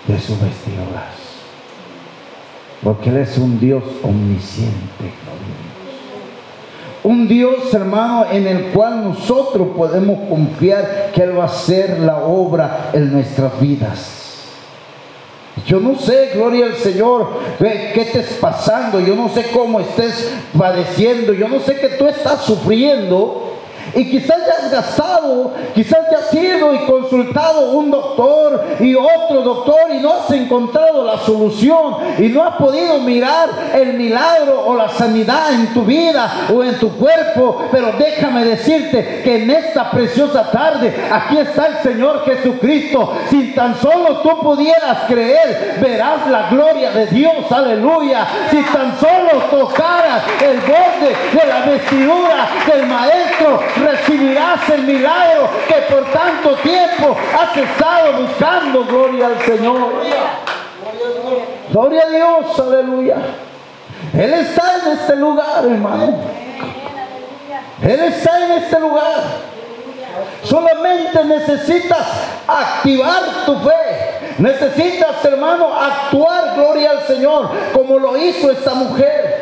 de 0.07 0.19
sus 0.19 0.39
vestiduras. 0.41 1.21
Porque 2.83 3.09
Él 3.09 3.17
es 3.17 3.37
un 3.37 3.59
Dios 3.59 3.83
omnisciente. 4.01 5.11
Un 7.03 7.27
Dios, 7.27 7.73
hermano, 7.73 8.25
en 8.31 8.45
el 8.45 8.65
cual 8.65 9.03
nosotros 9.03 9.69
podemos 9.75 10.19
confiar 10.29 11.11
que 11.13 11.23
Él 11.23 11.37
va 11.37 11.43
a 11.43 11.47
hacer 11.47 11.99
la 11.99 12.17
obra 12.17 12.91
en 12.93 13.11
nuestras 13.11 13.59
vidas. 13.59 14.21
Yo 15.65 15.79
no 15.79 15.97
sé, 15.97 16.31
gloria 16.33 16.65
al 16.65 16.75
Señor, 16.75 17.27
qué 17.59 18.01
estés 18.01 18.37
pasando, 18.39 18.99
yo 18.99 19.15
no 19.15 19.29
sé 19.29 19.47
cómo 19.51 19.79
estés 19.79 20.31
padeciendo, 20.57 21.33
yo 21.33 21.47
no 21.47 21.59
sé 21.59 21.75
que 21.75 21.89
tú 21.89 22.07
estás 22.07 22.41
sufriendo, 22.41 23.50
y 23.93 24.09
quizás 24.09 24.37
ya 24.45 24.65
has 24.65 24.71
gastado, 24.71 25.51
quizás 25.73 25.99
ya 26.11 26.19
has 26.19 26.33
ido 26.33 26.73
y 26.73 26.79
consultado 26.85 27.71
un 27.71 27.91
doctor 27.91 28.63
y 28.79 28.95
otro 28.95 29.41
doctor 29.41 29.91
y 29.91 29.99
no 29.99 30.13
has 30.13 30.31
encontrado 30.31 31.03
la 31.03 31.17
solución 31.19 31.95
y 32.17 32.29
no 32.29 32.43
has 32.43 32.55
podido 32.55 32.99
mirar 32.99 33.49
el 33.73 33.93
milagro 33.93 34.65
o 34.65 34.75
la 34.75 34.89
sanidad 34.89 35.53
en 35.53 35.73
tu 35.73 35.83
vida 35.83 36.47
o 36.53 36.63
en 36.63 36.77
tu 36.79 36.89
cuerpo. 36.97 37.65
Pero 37.71 37.93
déjame 37.97 38.45
decirte 38.45 39.21
que 39.23 39.43
en 39.43 39.49
esta 39.49 39.91
preciosa 39.91 40.49
tarde 40.51 40.93
aquí 41.11 41.37
está 41.37 41.67
el 41.67 41.77
Señor 41.77 42.23
Jesucristo. 42.25 43.13
Si 43.29 43.53
tan 43.53 43.79
solo 43.79 44.17
tú 44.21 44.39
pudieras 44.41 44.99
creer, 45.07 45.77
verás 45.81 46.27
la 46.29 46.49
gloria 46.49 46.91
de 46.91 47.07
Dios. 47.07 47.51
Aleluya. 47.51 48.27
Si 48.49 48.61
tan 48.63 48.99
solo 48.99 49.43
tocaras 49.49 50.23
el 50.41 50.59
borde 50.61 51.15
de 51.33 51.47
la 51.47 51.65
vestidura 51.65 52.49
del 52.67 52.85
Maestro, 52.87 53.59
recibirás 53.79 54.69
el 54.69 54.83
milagro 54.83 55.49
que 55.67 55.75
por 55.93 56.05
tanto 56.11 56.55
tiempo 56.57 57.15
has 57.39 57.57
estado 57.57 58.13
buscando. 58.21 58.85
Gloria 58.85 59.27
al 59.27 59.41
Señor. 59.41 59.91
Gloria 61.71 62.03
a 62.03 62.09
Dios, 62.09 62.59
aleluya. 62.59 63.15
Él 64.13 64.33
está 64.33 64.75
en 64.83 64.91
este 64.93 65.15
lugar, 65.15 65.63
hermano. 65.63 66.15
Él 67.81 67.99
está 67.99 68.45
en 68.45 68.51
este 68.63 68.79
lugar. 68.79 69.21
Solamente 70.43 71.23
necesitas 71.23 72.07
activar 72.47 73.23
tu 73.45 73.55
fe. 73.59 74.33
Necesitas, 74.37 75.23
hermano, 75.23 75.73
actuar, 75.73 76.55
gloria 76.55 76.91
al 76.91 77.03
Señor, 77.03 77.49
como 77.73 77.99
lo 77.99 78.17
hizo 78.17 78.51
esta 78.51 78.73
mujer. 78.73 79.40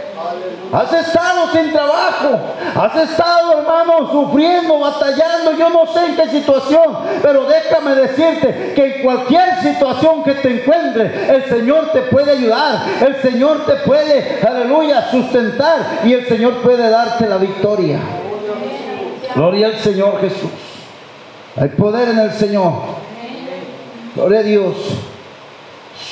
Has 0.71 0.93
estado 0.93 1.51
sin 1.51 1.71
trabajo, 1.71 2.39
has 2.75 2.95
estado, 2.95 3.59
hermano, 3.59 4.11
sufriendo, 4.11 4.79
batallando, 4.79 5.53
yo 5.57 5.69
no 5.69 5.87
sé 5.87 6.05
en 6.05 6.15
qué 6.15 6.27
situación, 6.29 6.97
pero 7.23 7.45
déjame 7.45 7.95
decirte 7.95 8.73
que 8.75 8.97
en 8.97 9.03
cualquier 9.03 9.61
situación 9.61 10.23
que 10.23 10.33
te 10.35 10.61
encuentres, 10.61 11.29
el 11.29 11.45
Señor 11.45 11.91
te 11.91 12.01
puede 12.03 12.31
ayudar, 12.31 12.81
el 13.01 13.15
Señor 13.21 13.65
te 13.65 13.77
puede, 13.77 14.39
aleluya, 14.47 15.09
sustentar 15.09 16.01
y 16.05 16.13
el 16.13 16.27
Señor 16.27 16.61
puede 16.61 16.87
darte 16.89 17.27
la 17.27 17.37
victoria. 17.37 17.99
Gloria 19.33 19.67
al 19.67 19.77
Señor 19.77 20.21
Jesús. 20.21 20.51
Hay 21.55 21.69
poder 21.69 22.09
en 22.09 22.19
el 22.19 22.31
Señor. 22.31 22.73
Gloria 24.15 24.39
a 24.39 24.43
Dios. 24.43 24.75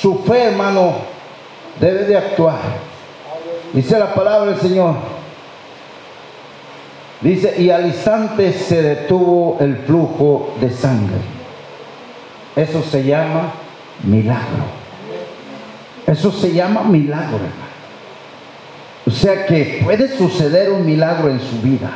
Su 0.00 0.18
fe, 0.24 0.44
hermano, 0.44 0.94
debe 1.80 2.04
de 2.04 2.16
actuar. 2.16 2.87
Dice 3.72 3.98
la 3.98 4.14
palabra 4.14 4.52
del 4.52 4.60
Señor. 4.60 4.94
Dice, 7.20 7.54
y 7.60 7.70
al 7.70 7.86
instante 7.86 8.52
se 8.52 8.80
detuvo 8.80 9.56
el 9.60 9.76
flujo 9.78 10.54
de 10.60 10.70
sangre. 10.70 11.16
Eso 12.54 12.82
se 12.82 13.04
llama 13.04 13.52
milagro. 14.04 14.64
Eso 16.06 16.32
se 16.32 16.52
llama 16.52 16.84
milagro, 16.84 17.38
O 19.06 19.10
sea 19.10 19.44
que 19.44 19.80
puede 19.84 20.16
suceder 20.16 20.70
un 20.70 20.86
milagro 20.86 21.28
en 21.28 21.40
su 21.40 21.60
vida. 21.60 21.90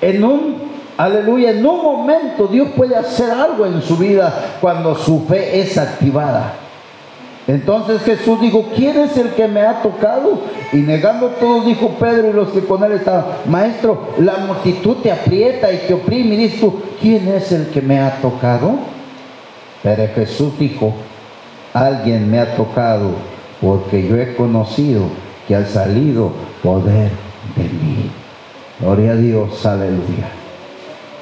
En 0.00 0.24
un, 0.24 0.56
aleluya, 0.96 1.50
en 1.50 1.64
un 1.64 1.82
momento 1.82 2.48
Dios 2.48 2.68
puede 2.76 2.96
hacer 2.96 3.30
algo 3.30 3.66
en 3.66 3.80
su 3.82 3.96
vida 3.96 4.56
cuando 4.60 4.96
su 4.96 5.26
fe 5.26 5.60
es 5.60 5.78
activada. 5.78 6.54
Entonces 7.48 8.02
Jesús 8.02 8.40
dijo, 8.40 8.70
¿quién 8.74 8.98
es 8.98 9.16
el 9.16 9.30
que 9.30 9.46
me 9.46 9.60
ha 9.60 9.80
tocado? 9.80 10.40
Y 10.72 10.78
negando 10.78 11.28
todo, 11.28 11.62
dijo 11.64 11.90
Pedro 11.90 12.30
y 12.30 12.32
los 12.32 12.48
que 12.48 12.60
con 12.60 12.82
él 12.82 12.92
estaban, 12.92 13.24
maestro, 13.46 14.08
la 14.18 14.38
multitud 14.38 14.96
te 14.96 15.12
aprieta 15.12 15.72
y 15.72 15.78
te 15.86 15.94
oprime. 15.94 16.34
Y 16.34 16.48
dice 16.48 16.72
¿quién 17.00 17.28
es 17.28 17.52
el 17.52 17.68
que 17.68 17.80
me 17.80 18.00
ha 18.00 18.20
tocado? 18.20 18.74
Pero 19.82 20.12
Jesús 20.14 20.58
dijo, 20.58 20.94
alguien 21.72 22.28
me 22.28 22.40
ha 22.40 22.56
tocado 22.56 23.10
porque 23.60 24.08
yo 24.08 24.16
he 24.16 24.34
conocido 24.34 25.02
que 25.46 25.54
ha 25.54 25.64
salido 25.66 26.32
poder 26.64 27.10
de 27.54 27.62
mí. 27.62 28.10
Gloria 28.80 29.12
a 29.12 29.16
Dios, 29.16 29.64
aleluya. 29.64 30.30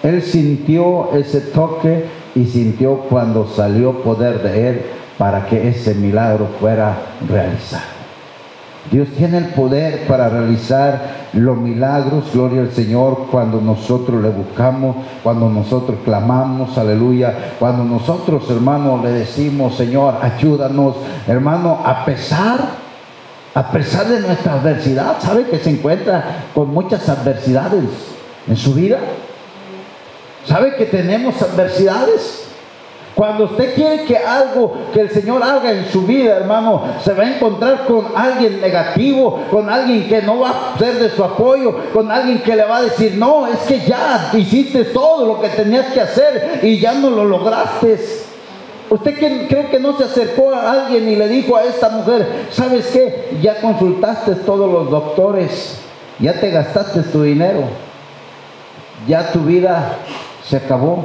Él 0.02 0.22
sintió 0.22 1.14
ese 1.14 1.40
toque 1.40 2.06
y 2.34 2.46
sintió 2.46 3.00
cuando 3.10 3.46
salió 3.46 4.02
poder 4.02 4.42
de 4.42 4.68
él 4.68 4.82
para 5.18 5.46
que 5.46 5.68
ese 5.68 5.94
milagro 5.94 6.48
fuera 6.60 6.94
realizado. 7.28 7.94
Dios 8.90 9.08
tiene 9.16 9.38
el 9.38 9.46
poder 9.46 10.06
para 10.06 10.28
realizar 10.28 11.24
los 11.32 11.56
milagros, 11.56 12.24
gloria 12.32 12.60
al 12.60 12.72
Señor, 12.72 13.28
cuando 13.30 13.60
nosotros 13.60 14.22
le 14.22 14.28
buscamos, 14.28 14.96
cuando 15.22 15.48
nosotros 15.48 15.98
clamamos, 16.04 16.76
aleluya, 16.76 17.54
cuando 17.58 17.82
nosotros, 17.82 18.48
hermanos, 18.50 19.02
le 19.02 19.10
decimos, 19.10 19.74
Señor, 19.76 20.16
ayúdanos, 20.20 20.96
hermano, 21.26 21.80
a 21.84 22.04
pesar, 22.04 22.58
a 23.54 23.70
pesar 23.70 24.06
de 24.06 24.20
nuestra 24.20 24.54
adversidad, 24.54 25.16
¿sabe 25.20 25.44
que 25.44 25.58
se 25.58 25.70
encuentra 25.70 26.44
con 26.54 26.68
muchas 26.68 27.08
adversidades 27.08 27.84
en 28.46 28.56
su 28.56 28.74
vida? 28.74 28.98
¿Sabe 30.46 30.76
que 30.76 30.84
tenemos 30.84 31.40
adversidades? 31.40 32.43
Cuando 33.14 33.44
usted 33.44 33.74
quiere 33.76 34.04
que 34.04 34.16
algo 34.16 34.72
que 34.92 35.02
el 35.02 35.10
Señor 35.10 35.40
haga 35.40 35.70
en 35.70 35.86
su 35.90 36.02
vida, 36.02 36.36
hermano, 36.36 36.82
se 37.02 37.12
va 37.12 37.22
a 37.22 37.36
encontrar 37.36 37.86
con 37.86 38.06
alguien 38.16 38.60
negativo, 38.60 39.40
con 39.52 39.70
alguien 39.70 40.08
que 40.08 40.20
no 40.20 40.40
va 40.40 40.50
a 40.74 40.78
ser 40.78 40.98
de 40.98 41.10
su 41.10 41.22
apoyo, 41.22 41.76
con 41.92 42.10
alguien 42.10 42.42
que 42.42 42.56
le 42.56 42.64
va 42.64 42.78
a 42.78 42.82
decir, 42.82 43.14
no, 43.16 43.46
es 43.46 43.60
que 43.60 43.80
ya 43.86 44.30
hiciste 44.32 44.86
todo 44.86 45.26
lo 45.26 45.40
que 45.40 45.48
tenías 45.50 45.92
que 45.92 46.00
hacer 46.00 46.58
y 46.62 46.80
ya 46.80 46.94
no 46.94 47.10
lo 47.10 47.24
lograste. 47.24 48.00
¿Usted 48.90 49.16
cree 49.48 49.68
que 49.68 49.78
no 49.78 49.96
se 49.96 50.04
acercó 50.04 50.52
a 50.52 50.72
alguien 50.72 51.08
y 51.08 51.14
le 51.14 51.28
dijo 51.28 51.56
a 51.56 51.62
esta 51.62 51.90
mujer, 51.90 52.46
sabes 52.50 52.86
qué? 52.88 53.38
Ya 53.40 53.60
consultaste 53.60 54.34
todos 54.36 54.70
los 54.70 54.90
doctores, 54.90 55.78
ya 56.18 56.32
te 56.32 56.50
gastaste 56.50 57.02
tu 57.04 57.22
dinero, 57.22 57.62
ya 59.06 59.30
tu 59.30 59.40
vida 59.40 59.98
se 60.44 60.56
acabó 60.56 61.04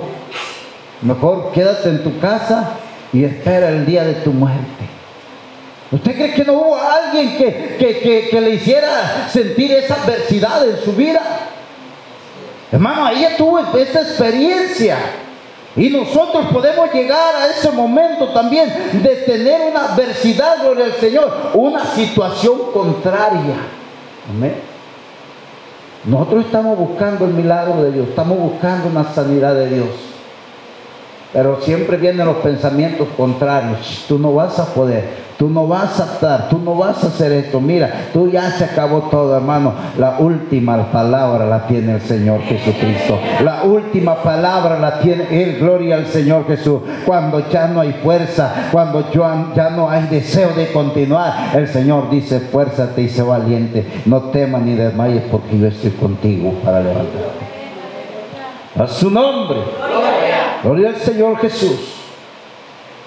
Mejor 1.02 1.52
quédate 1.54 1.90
en 1.90 2.04
tu 2.04 2.20
casa 2.20 2.72
y 3.14 3.24
espera 3.24 3.70
el 3.70 3.86
día 3.86 4.04
de 4.04 4.16
tu 4.16 4.32
muerte. 4.32 4.90
¿Usted 5.92 6.14
cree 6.14 6.34
que 6.34 6.46
no 6.46 6.54
hubo 6.54 6.76
alguien 6.76 7.38
que, 7.38 8.40
le 8.40 8.50
hiciera 8.52 9.28
sentir 9.32 9.72
esa 9.72 9.96
adversidad 9.96 10.68
en 10.70 10.78
su 10.84 10.94
vida? 10.94 11.22
Hermano, 12.72 13.10
ella 13.10 13.36
tuvo 13.38 13.60
esa 13.76 14.02
experiencia. 14.02 14.98
Y 15.76 15.90
nosotros 15.90 16.48
podemos 16.52 16.92
llegar 16.94 17.36
a 17.36 17.48
ese 17.48 17.72
momento 17.72 18.30
también 18.30 18.70
de 19.02 19.16
tener 19.26 19.72
una 19.72 19.94
adversidad, 19.94 20.62
gloria 20.62 20.86
al 20.86 20.94
Señor, 20.94 21.52
una 21.54 21.86
situación 21.86 22.72
contraria. 22.74 23.56
Amén. 24.30 24.56
Nosotros 26.06 26.46
estamos 26.46 26.78
buscando 26.78 27.26
el 27.26 27.34
milagro 27.34 27.84
de 27.84 27.92
Dios, 27.92 28.10
estamos 28.10 28.38
buscando 28.38 28.90
una 28.90 29.12
sanidad 29.14 29.56
de 29.56 29.70
Dios. 29.70 29.90
Pero 31.32 31.60
siempre 31.62 31.98
vienen 31.98 32.26
los 32.26 32.38
pensamientos 32.38 33.08
contrarios. 33.16 34.06
Tú 34.08 34.18
no 34.18 34.34
vas 34.34 34.58
a 34.58 34.66
poder, 34.74 35.30
tú 35.38 35.48
no 35.48 35.68
vas 35.68 36.00
a 36.00 36.06
estar, 36.06 36.50
tú 36.50 36.58
no 36.58 36.74
vas 36.74 37.04
a 37.04 37.08
hacer 37.08 37.32
esto. 37.32 37.62
Mira, 37.62 38.08
tú 38.12 38.32
ya 38.32 38.50
se 38.50 38.64
acabó 38.64 39.04
todo, 39.12 39.36
hermano. 39.38 39.74
La 40.00 40.18
última 40.18 40.92
palabra 40.92 41.46
la 41.46 41.68
tiene 41.68 41.94
el 41.94 42.02
Señor 42.02 42.42
Jesucristo. 42.42 43.20
La 43.44 43.64
última 43.64 44.16
palabra 44.24 44.80
la 44.80 45.00
tiene 45.02 45.28
Él, 45.30 45.60
gloria 45.60 45.98
al 45.98 46.08
Señor 46.08 46.48
Jesús. 46.48 46.82
Cuando 47.06 47.48
ya 47.48 47.68
no 47.68 47.82
hay 47.82 47.94
fuerza, 47.94 48.70
cuando 48.72 49.12
ya 49.12 49.70
no 49.70 49.88
hay 49.88 50.08
deseo 50.08 50.50
de 50.56 50.72
continuar, 50.72 51.52
el 51.56 51.68
Señor 51.68 52.10
dice, 52.10 52.40
fuérzate 52.40 53.04
y 53.04 53.10
sé 53.10 53.22
valiente. 53.22 53.86
No 54.06 54.20
temas 54.32 54.64
ni 54.64 54.74
desmayes 54.74 55.24
porque 55.30 55.60
yo 55.60 55.68
estoy 55.68 55.92
contigo 55.92 56.54
para 56.66 56.80
levantarte. 56.82 57.50
A 58.80 58.88
su 58.88 59.12
nombre. 59.12 59.60
Gloria 60.64 60.90
al 60.90 60.98
Señor 60.98 61.38
Jesús. 61.38 61.96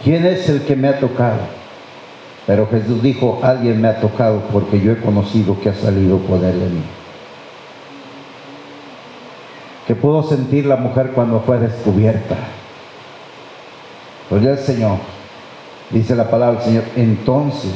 ¿Quién 0.03 0.25
es 0.27 0.49
el 0.49 0.63
que 0.63 0.75
me 0.75 0.89
ha 0.89 0.99
tocado? 0.99 1.41
Pero 2.47 2.67
Jesús 2.67 3.03
dijo, 3.03 3.41
alguien 3.43 3.81
me 3.81 3.89
ha 3.89 4.01
tocado 4.01 4.41
porque 4.53 4.81
yo 4.81 4.93
he 4.93 4.97
conocido 4.97 5.61
que 5.61 5.69
ha 5.69 5.75
salido 5.75 6.19
poder 6.19 6.55
de 6.55 6.69
mí. 6.71 6.83
¿Qué 9.87 9.95
pudo 9.95 10.23
sentir 10.23 10.67
la 10.67 10.77
mujer 10.77 11.13
cuando 11.15 11.41
fue 11.41 11.59
descubierta? 11.59 12.37
Gloria 14.31 14.53
al 14.53 14.59
Señor. 14.59 14.99
Dice 15.91 16.17
la 16.17 16.31
palabra 16.31 16.61
del 16.61 16.65
Señor. 16.65 16.85
Entonces, 16.97 17.75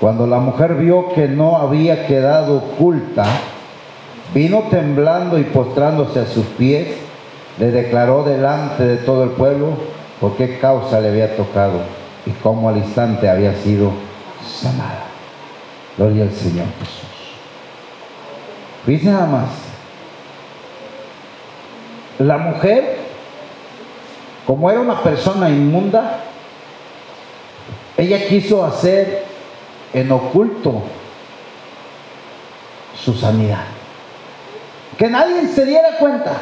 cuando 0.00 0.26
la 0.26 0.38
mujer 0.38 0.76
vio 0.76 1.12
que 1.12 1.28
no 1.28 1.56
había 1.56 2.06
quedado 2.06 2.56
oculta, 2.56 3.26
vino 4.32 4.64
temblando 4.70 5.38
y 5.38 5.44
postrándose 5.44 6.20
a 6.20 6.26
sus 6.26 6.46
pies 6.46 7.03
le 7.58 7.70
declaró 7.70 8.24
delante 8.24 8.84
de 8.84 8.96
todo 8.96 9.24
el 9.24 9.30
pueblo 9.30 9.76
por 10.20 10.36
qué 10.36 10.58
causa 10.58 11.00
le 11.00 11.08
había 11.08 11.36
tocado 11.36 11.80
y 12.26 12.30
cómo 12.30 12.68
al 12.68 12.78
instante 12.78 13.28
había 13.28 13.54
sido 13.54 13.92
sanada. 14.44 15.04
Gloria 15.96 16.24
al 16.24 16.32
Señor 16.32 16.66
Jesús. 16.80 17.04
Dice 18.86 19.06
nada 19.06 19.26
más. 19.26 19.48
La 22.18 22.38
mujer, 22.38 22.98
como 24.46 24.70
era 24.70 24.80
una 24.80 25.02
persona 25.02 25.50
inmunda, 25.50 26.20
ella 27.96 28.26
quiso 28.28 28.64
hacer 28.64 29.24
en 29.92 30.10
oculto 30.10 30.82
su 32.96 33.14
sanidad. 33.14 33.64
Que 34.96 35.08
nadie 35.08 35.46
se 35.48 35.64
diera 35.64 35.98
cuenta. 35.98 36.32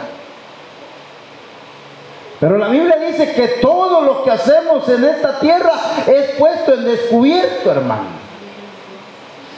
Pero 2.43 2.59
la 2.59 2.67
Biblia 2.67 2.97
dice 2.97 3.35
que 3.35 3.47
todo 3.61 4.01
lo 4.01 4.25
que 4.25 4.33
hacemos 4.33 4.89
en 4.89 5.05
esta 5.05 5.39
tierra 5.39 5.75
es 6.09 6.33
puesto 6.37 6.75
en 6.75 6.87
descubierto, 6.87 7.71
hermano. 7.71 8.07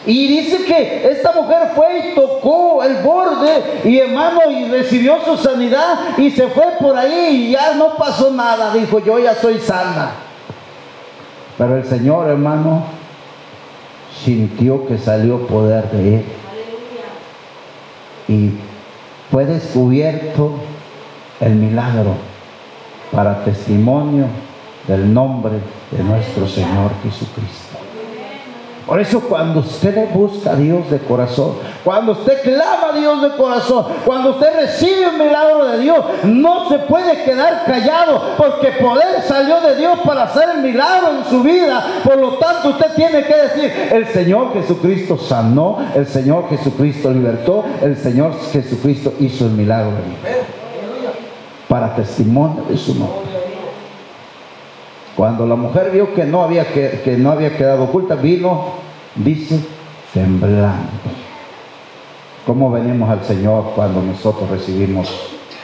Y 0.05 0.27
dice 0.27 0.66
que 0.66 1.09
esta 1.11 1.33
mujer 1.33 1.70
fue 1.75 2.11
y 2.11 2.14
tocó 2.14 2.85
el 2.85 2.97
borde 2.97 3.81
y 3.85 4.01
hermano 4.01 4.51
y 4.51 4.68
recibió 4.68 5.16
su 5.25 5.38
sanidad 5.38 6.18
y 6.18 6.31
se 6.31 6.47
fue 6.49 6.66
por 6.79 6.94
ahí 6.94 7.47
y 7.47 7.51
ya 7.53 7.73
no 7.73 7.97
pasó 7.97 8.31
nada. 8.31 8.75
Dijo, 8.75 8.99
yo 8.99 9.18
ya 9.18 9.35
soy 9.35 9.61
sana. 9.61 10.11
Pero 11.57 11.79
el 11.79 11.87
Señor, 11.87 12.29
hermano, 12.29 12.85
sintió 14.23 14.87
que 14.87 14.99
salió 14.99 15.47
poder 15.47 15.90
de 15.90 16.16
él. 16.16 16.25
Y 18.29 18.51
fue 19.31 19.47
descubierto 19.47 20.53
el 21.40 21.55
milagro 21.55 22.34
para 23.14 23.44
testimonio 23.44 24.27
del 24.88 25.12
nombre 25.12 25.55
de 25.90 26.03
nuestro 26.03 26.46
Señor 26.48 26.90
Jesucristo. 27.03 27.79
Por 28.87 29.00
eso 29.00 29.20
cuando 29.20 29.61
usted 29.61 30.12
busca 30.12 30.50
a 30.50 30.57
Dios 30.57 30.90
de 30.90 30.98
corazón, 30.98 31.53
cuando 31.83 32.12
usted 32.12 32.42
clama 32.42 32.90
a 32.92 32.98
Dios 32.98 33.22
de 33.22 33.31
corazón, 33.31 33.87
cuando 34.05 34.33
usted 34.33 34.55
recibe 34.55 35.09
un 35.09 35.18
milagro 35.18 35.64
de 35.64 35.79
Dios, 35.79 36.05
no 36.24 36.68
se 36.68 36.81
puede 36.81 37.24
quedar 37.24 37.64
callado 37.64 38.20
porque 38.37 38.72
poder 38.72 39.22
salió 39.27 39.62
de 39.62 39.77
Dios 39.77 39.98
para 40.05 40.24
hacer 40.24 40.50
el 40.57 40.62
milagro 40.62 41.12
en 41.16 41.24
su 41.31 41.42
vida. 41.42 41.83
Por 42.05 42.18
lo 42.18 42.35
tanto 42.35 42.70
usted 42.70 42.92
tiene 42.94 43.24
que 43.24 43.35
decir, 43.35 43.72
el 43.90 44.07
Señor 44.09 44.53
Jesucristo 44.53 45.16
sanó, 45.16 45.79
el 45.94 46.07
Señor 46.07 46.50
Jesucristo 46.50 47.11
libertó, 47.11 47.64
el 47.81 47.96
Señor 47.96 48.35
Jesucristo 48.53 49.14
hizo 49.18 49.46
el 49.46 49.53
milagro 49.53 49.92
de 49.92 50.03
mi 50.09 50.43
para 51.74 51.92
testimonio 51.96 52.64
de 52.68 52.76
su 52.76 52.94
nombre. 52.94 53.32
Cuando 55.16 55.44
la 55.44 55.56
mujer 55.56 55.90
vio 55.90 56.14
que 56.14 56.24
no 56.24 56.44
había, 56.44 56.72
que, 56.72 57.16
no 57.18 57.32
había 57.32 57.56
quedado 57.56 57.82
oculta, 57.82 58.14
vino, 58.14 58.74
dice, 59.16 59.58
temblando. 60.12 60.92
¿Cómo 62.46 62.70
venimos 62.70 63.10
al 63.10 63.24
Señor 63.24 63.72
cuando 63.74 64.02
nosotros 64.02 64.48
recibimos 64.50 65.12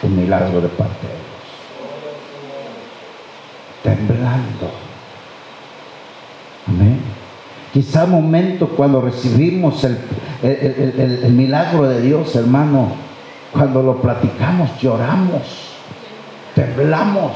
un 0.03 0.17
milagro 0.17 0.61
de 0.61 0.67
parte 0.67 1.07
de 1.07 1.13
Dios? 3.85 3.97
Temblando. 3.97 4.69
Amén. 6.67 6.99
Quizá 7.73 8.05
momento 8.05 8.67
cuando 8.71 9.01
recibimos 9.01 9.85
el, 9.85 9.97
el 10.43 11.33
milagro 11.35 11.85
de 11.85 12.03
Dios, 12.03 12.35
hermano, 12.35 12.95
cuando 13.53 13.81
lo 13.81 14.03
platicamos, 14.03 14.77
lloramos 14.81 15.70
temblamos. 16.61 17.33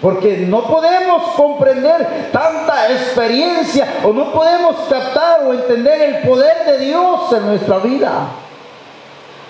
Porque 0.00 0.46
no 0.48 0.62
podemos 0.64 1.32
comprender 1.34 2.30
tanta 2.32 2.92
experiencia 2.92 3.94
o 4.04 4.12
no 4.12 4.32
podemos 4.32 4.76
captar 4.88 5.40
o 5.44 5.52
entender 5.52 6.00
el 6.02 6.28
poder 6.28 6.54
de 6.66 6.86
Dios 6.86 7.32
en 7.32 7.46
nuestra 7.46 7.78
vida. 7.78 8.28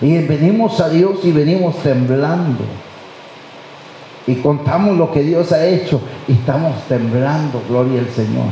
Y 0.01 0.19
venimos 0.19 0.81
a 0.81 0.89
Dios 0.89 1.19
y 1.23 1.33
venimos 1.33 1.77
temblando. 1.83 2.65
Y 4.27 4.37
contamos 4.37 4.97
lo 4.97 5.13
que 5.13 5.23
Dios 5.23 5.53
ha 5.53 5.67
hecho 5.67 6.01
y 6.27 6.33
estamos 6.33 6.83
temblando, 6.89 7.63
gloria 7.69 8.01
al 8.01 8.09
Señor. 8.09 8.47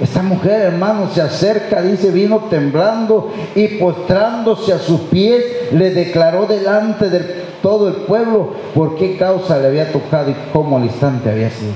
Esta 0.00 0.22
mujer, 0.22 0.60
hermano, 0.60 1.08
se 1.12 1.22
acerca, 1.22 1.80
dice, 1.80 2.10
vino 2.10 2.46
temblando 2.50 3.32
y 3.54 3.78
postrándose 3.78 4.72
a 4.72 4.78
sus 4.78 5.02
pies, 5.02 5.72
le 5.72 5.90
declaró 5.90 6.46
delante 6.46 7.08
del 7.08 7.43
todo 7.64 7.88
el 7.88 7.94
pueblo 7.94 8.52
por 8.74 8.94
qué 8.96 9.16
causa 9.16 9.56
le 9.56 9.68
había 9.68 9.90
tocado 9.90 10.30
y 10.30 10.36
cómo 10.52 10.76
al 10.76 10.84
instante 10.84 11.30
había 11.30 11.48
sido 11.48 11.72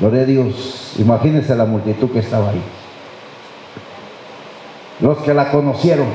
Gloria 0.00 0.22
a 0.22 0.24
Dios. 0.24 0.94
Imagínense 0.98 1.54
la 1.54 1.64
multitud 1.64 2.10
que 2.10 2.18
estaba 2.18 2.50
ahí. 2.50 2.60
Los 4.98 5.18
que 5.18 5.32
la 5.32 5.52
conocieron. 5.52 6.08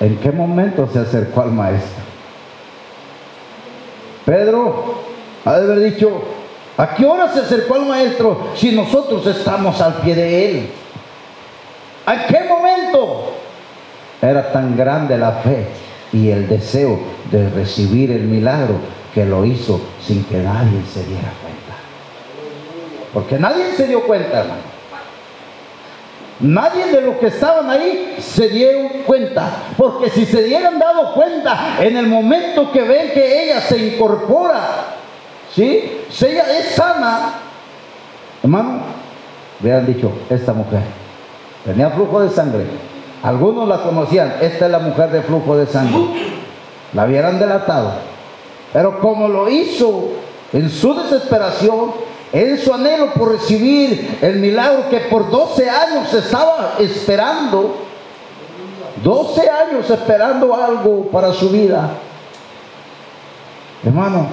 ¿En 0.00 0.18
qué 0.18 0.30
momento 0.30 0.86
se 0.92 0.98
acercó 0.98 1.40
al 1.40 1.52
maestro? 1.52 2.02
Pedro 4.26 5.04
ha 5.46 5.58
de 5.58 5.72
haber 5.72 5.94
dicho, 5.94 6.20
¿a 6.76 6.94
qué 6.96 7.06
hora 7.06 7.32
se 7.32 7.40
acercó 7.40 7.76
al 7.76 7.86
maestro 7.86 8.48
si 8.56 8.72
nosotros 8.72 9.26
estamos 9.26 9.80
al 9.80 9.94
pie 9.94 10.14
de 10.14 10.50
él? 10.50 10.70
¿A 12.04 12.26
qué 12.26 12.44
momento? 12.46 13.27
Era 14.20 14.52
tan 14.52 14.76
grande 14.76 15.16
la 15.16 15.32
fe 15.32 15.66
y 16.12 16.30
el 16.30 16.48
deseo 16.48 16.98
de 17.30 17.50
recibir 17.50 18.10
el 18.10 18.22
milagro 18.22 18.76
que 19.14 19.24
lo 19.24 19.44
hizo 19.44 19.80
sin 20.00 20.24
que 20.24 20.38
nadie 20.38 20.82
se 20.92 21.04
diera 21.04 21.32
cuenta. 21.42 21.74
Porque 23.12 23.38
nadie 23.38 23.72
se 23.76 23.86
dio 23.86 24.02
cuenta, 24.02 24.40
hermano. 24.40 24.78
Nadie 26.40 26.86
de 26.86 27.00
los 27.00 27.16
que 27.16 27.26
estaban 27.26 27.68
ahí 27.68 28.16
se 28.20 28.48
dieron 28.48 28.88
cuenta. 29.06 29.50
Porque 29.76 30.08
si 30.10 30.24
se 30.24 30.44
dieran 30.44 30.78
dado 30.78 31.12
cuenta 31.14 31.76
en 31.80 31.96
el 31.96 32.06
momento 32.06 32.70
que 32.70 32.82
ven 32.82 33.10
que 33.12 33.44
ella 33.44 33.60
se 33.60 33.76
incorpora, 33.76 34.60
¿sí? 35.52 36.02
Si 36.10 36.26
ella 36.26 36.44
es 36.58 36.76
sana, 36.76 37.34
hermano, 38.42 38.82
hubieran 39.60 39.86
dicho, 39.86 40.12
esta 40.30 40.52
mujer 40.52 40.82
tenía 41.64 41.90
flujo 41.90 42.20
de 42.20 42.30
sangre. 42.30 42.64
Algunos 43.22 43.68
la 43.68 43.82
conocían, 43.82 44.34
esta 44.40 44.66
es 44.66 44.70
la 44.70 44.78
mujer 44.78 45.10
de 45.10 45.22
flujo 45.22 45.56
de 45.56 45.66
sangre. 45.66 45.98
La 46.92 47.04
hubieran 47.04 47.38
delatado. 47.38 47.92
Pero 48.72 49.00
como 49.00 49.28
lo 49.28 49.48
hizo 49.48 50.10
en 50.52 50.70
su 50.70 50.94
desesperación, 50.94 51.92
en 52.32 52.58
su 52.58 52.72
anhelo 52.72 53.12
por 53.14 53.32
recibir 53.32 54.18
el 54.20 54.36
milagro 54.36 54.88
que 54.90 55.00
por 55.00 55.30
12 55.30 55.68
años 55.68 56.12
estaba 56.12 56.74
esperando, 56.78 57.76
12 59.02 59.50
años 59.50 59.90
esperando 59.90 60.54
algo 60.54 61.06
para 61.10 61.32
su 61.32 61.48
vida. 61.50 61.90
Hermano, 63.84 64.26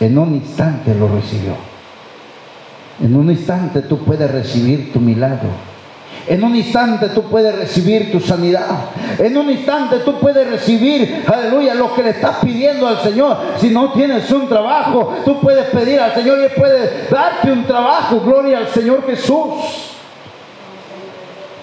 en 0.00 0.18
un 0.18 0.34
instante 0.34 0.94
lo 0.94 1.08
recibió. 1.08 1.54
En 3.00 3.14
un 3.16 3.30
instante 3.30 3.82
tú 3.82 3.98
puedes 3.98 4.30
recibir 4.30 4.92
tu 4.92 5.00
milagro. 5.00 5.73
En 6.26 6.42
un 6.42 6.56
instante 6.56 7.10
tú 7.10 7.24
puedes 7.24 7.54
recibir 7.54 8.10
tu 8.10 8.18
sanidad. 8.18 8.86
En 9.18 9.36
un 9.36 9.50
instante 9.50 9.98
tú 9.98 10.18
puedes 10.18 10.48
recibir, 10.48 11.22
aleluya, 11.26 11.74
lo 11.74 11.94
que 11.94 12.02
le 12.02 12.10
estás 12.10 12.36
pidiendo 12.42 12.86
al 12.86 13.00
Señor. 13.02 13.36
Si 13.58 13.68
no 13.68 13.92
tienes 13.92 14.30
un 14.30 14.48
trabajo, 14.48 15.16
tú 15.24 15.38
puedes 15.40 15.66
pedir 15.66 16.00
al 16.00 16.14
Señor 16.14 16.38
y 16.40 16.58
puede 16.58 17.08
darte 17.10 17.52
un 17.52 17.64
trabajo. 17.64 18.20
Gloria 18.20 18.58
al 18.58 18.68
Señor 18.68 19.04
Jesús. 19.06 19.92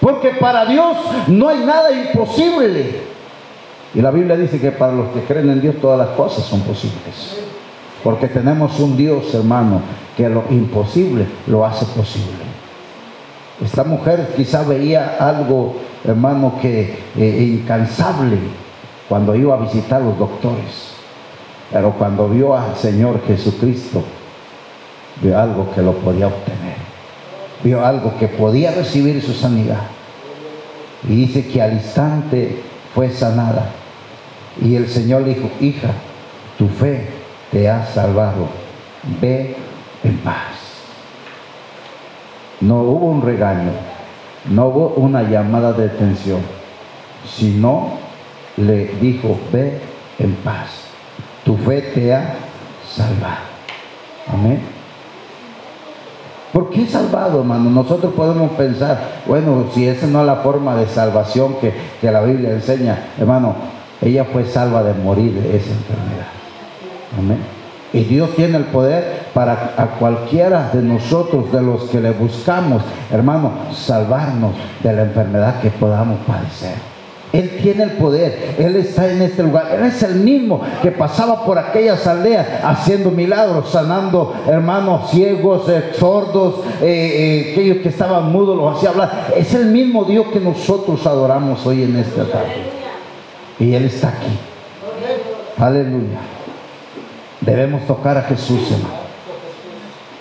Porque 0.00 0.30
para 0.30 0.64
Dios 0.66 0.96
no 1.26 1.48
hay 1.48 1.58
nada 1.58 1.90
imposible. 1.90 3.00
Y 3.94 4.00
la 4.00 4.10
Biblia 4.10 4.36
dice 4.36 4.60
que 4.60 4.70
para 4.70 4.92
los 4.92 5.08
que 5.10 5.20
creen 5.20 5.50
en 5.50 5.60
Dios 5.60 5.76
todas 5.80 5.98
las 5.98 6.16
cosas 6.16 6.44
son 6.44 6.60
posibles. 6.60 7.38
Porque 8.02 8.28
tenemos 8.28 8.78
un 8.80 8.96
Dios, 8.96 9.34
hermano, 9.34 9.80
que 10.16 10.28
lo 10.28 10.44
imposible 10.50 11.26
lo 11.46 11.64
hace 11.64 11.84
posible. 11.86 12.51
Esta 13.64 13.84
mujer 13.84 14.32
quizá 14.36 14.62
veía 14.64 15.16
algo, 15.20 15.76
hermano, 16.04 16.58
que 16.60 16.98
eh, 17.16 17.58
incansable 17.60 18.38
cuando 19.08 19.36
iba 19.36 19.54
a 19.54 19.58
visitar 19.58 20.02
a 20.02 20.04
los 20.04 20.18
doctores. 20.18 20.92
Pero 21.70 21.92
cuando 21.92 22.28
vio 22.28 22.56
al 22.56 22.76
Señor 22.76 23.22
Jesucristo, 23.26 24.02
vio 25.22 25.38
algo 25.38 25.72
que 25.74 25.82
lo 25.82 25.92
podía 25.92 26.26
obtener. 26.26 26.76
Vio 27.62 27.84
algo 27.84 28.14
que 28.18 28.28
podía 28.28 28.72
recibir 28.72 29.22
su 29.22 29.32
sanidad. 29.32 29.82
Y 31.08 31.14
dice 31.14 31.46
que 31.46 31.62
al 31.62 31.74
instante 31.74 32.62
fue 32.94 33.10
sanada. 33.10 33.70
Y 34.60 34.76
el 34.76 34.88
Señor 34.88 35.22
le 35.22 35.34
dijo, 35.34 35.48
hija, 35.60 35.88
tu 36.58 36.68
fe 36.68 37.06
te 37.50 37.68
ha 37.70 37.86
salvado. 37.86 38.48
Ve 39.20 39.56
en 40.02 40.18
paz. 40.18 40.51
No 42.62 42.76
hubo 42.82 43.06
un 43.06 43.22
regaño, 43.22 43.72
no 44.48 44.66
hubo 44.68 44.88
una 44.96 45.22
llamada 45.22 45.72
de 45.72 45.86
atención, 45.86 46.38
sino 47.26 47.94
le 48.56 48.86
dijo, 49.00 49.36
ve 49.52 49.80
en 50.20 50.32
paz, 50.36 50.68
tu 51.44 51.56
fe 51.56 51.82
te 51.92 52.14
ha 52.14 52.36
salvado. 52.88 53.50
Amén. 54.32 54.60
¿Por 56.52 56.70
qué 56.70 56.86
salvado, 56.86 57.40
hermano? 57.40 57.68
Nosotros 57.68 58.14
podemos 58.14 58.52
pensar, 58.52 59.22
bueno, 59.26 59.64
si 59.74 59.88
esa 59.88 60.06
no 60.06 60.20
es 60.20 60.26
la 60.26 60.36
forma 60.36 60.76
de 60.76 60.86
salvación 60.86 61.56
que, 61.60 61.74
que 62.00 62.12
la 62.12 62.22
Biblia 62.22 62.50
enseña, 62.50 63.08
hermano, 63.18 63.56
ella 64.00 64.24
fue 64.24 64.44
salva 64.44 64.84
de 64.84 64.94
morir 64.94 65.32
de 65.32 65.56
esa 65.56 65.70
enfermedad. 65.72 66.28
Amén. 67.18 67.61
Y 67.92 68.04
Dios 68.04 68.30
tiene 68.36 68.56
el 68.56 68.64
poder 68.64 69.26
para 69.34 69.74
a 69.76 69.86
cualquiera 69.98 70.70
de 70.72 70.82
nosotros, 70.82 71.52
de 71.52 71.62
los 71.62 71.84
que 71.84 72.00
le 72.00 72.10
buscamos, 72.10 72.82
hermano, 73.10 73.52
salvarnos 73.74 74.52
de 74.82 74.92
la 74.92 75.02
enfermedad 75.02 75.60
que 75.60 75.70
podamos 75.70 76.18
padecer. 76.26 76.92
Él 77.32 77.58
tiene 77.62 77.84
el 77.84 77.92
poder, 77.92 78.56
Él 78.58 78.76
está 78.76 79.10
en 79.10 79.22
este 79.22 79.42
lugar. 79.42 79.68
Él 79.74 79.84
es 79.84 80.02
el 80.02 80.16
mismo 80.16 80.60
que 80.82 80.90
pasaba 80.90 81.46
por 81.46 81.58
aquellas 81.58 82.06
aldeas 82.06 82.46
haciendo 82.62 83.10
milagros, 83.10 83.70
sanando 83.70 84.34
hermanos 84.46 85.10
ciegos, 85.10 85.66
eh, 85.70 85.92
sordos, 85.98 86.56
eh, 86.82 87.46
eh, 87.46 87.52
aquellos 87.52 87.78
que 87.78 87.88
estaban 87.88 88.30
mudos, 88.30 88.56
los 88.56 88.76
hacía 88.76 88.90
hablar. 88.90 89.28
Es 89.34 89.54
el 89.54 89.66
mismo 89.66 90.04
Dios 90.04 90.26
que 90.30 90.40
nosotros 90.40 91.06
adoramos 91.06 91.64
hoy 91.66 91.84
en 91.84 91.96
esta 91.96 92.24
tarde. 92.24 92.70
Y 93.58 93.72
Él 93.74 93.86
está 93.86 94.08
aquí. 94.08 94.38
Aleluya. 95.56 96.18
Debemos 97.42 97.86
tocar 97.86 98.16
a 98.16 98.22
Jesús, 98.22 98.70
hermano. 98.70 99.02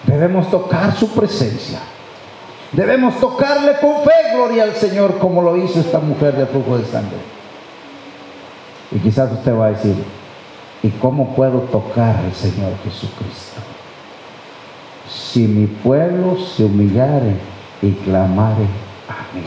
Debemos 0.06 0.50
tocar 0.50 0.96
su 0.96 1.10
presencia. 1.10 1.80
Debemos 2.72 3.20
tocarle 3.20 3.74
con 3.80 4.04
fe, 4.04 4.34
gloria 4.34 4.64
al 4.64 4.76
Señor, 4.76 5.20
como 5.20 5.42
lo 5.42 5.58
hizo 5.58 5.80
esta 5.80 6.00
mujer 6.00 6.36
de 6.36 6.46
flujo 6.48 6.78
de 6.78 6.86
sangre. 6.86 7.18
Y 8.92 9.00
quizás 9.00 9.32
usted 9.32 9.56
va 9.56 9.68
a 9.68 9.72
decir, 9.72 9.96
¿y 10.82 10.90
cómo 10.90 11.36
puedo 11.36 11.60
tocar 11.60 12.16
al 12.16 12.34
Señor 12.34 12.72
Jesucristo? 12.84 13.62
Si 15.08 15.48
mi 15.48 15.68
pueblo 15.68 16.38
se 16.40 16.64
humillare 16.64 17.36
y 17.82 17.92
clamare 17.92 18.66
a 19.08 19.36
mí. 19.36 19.44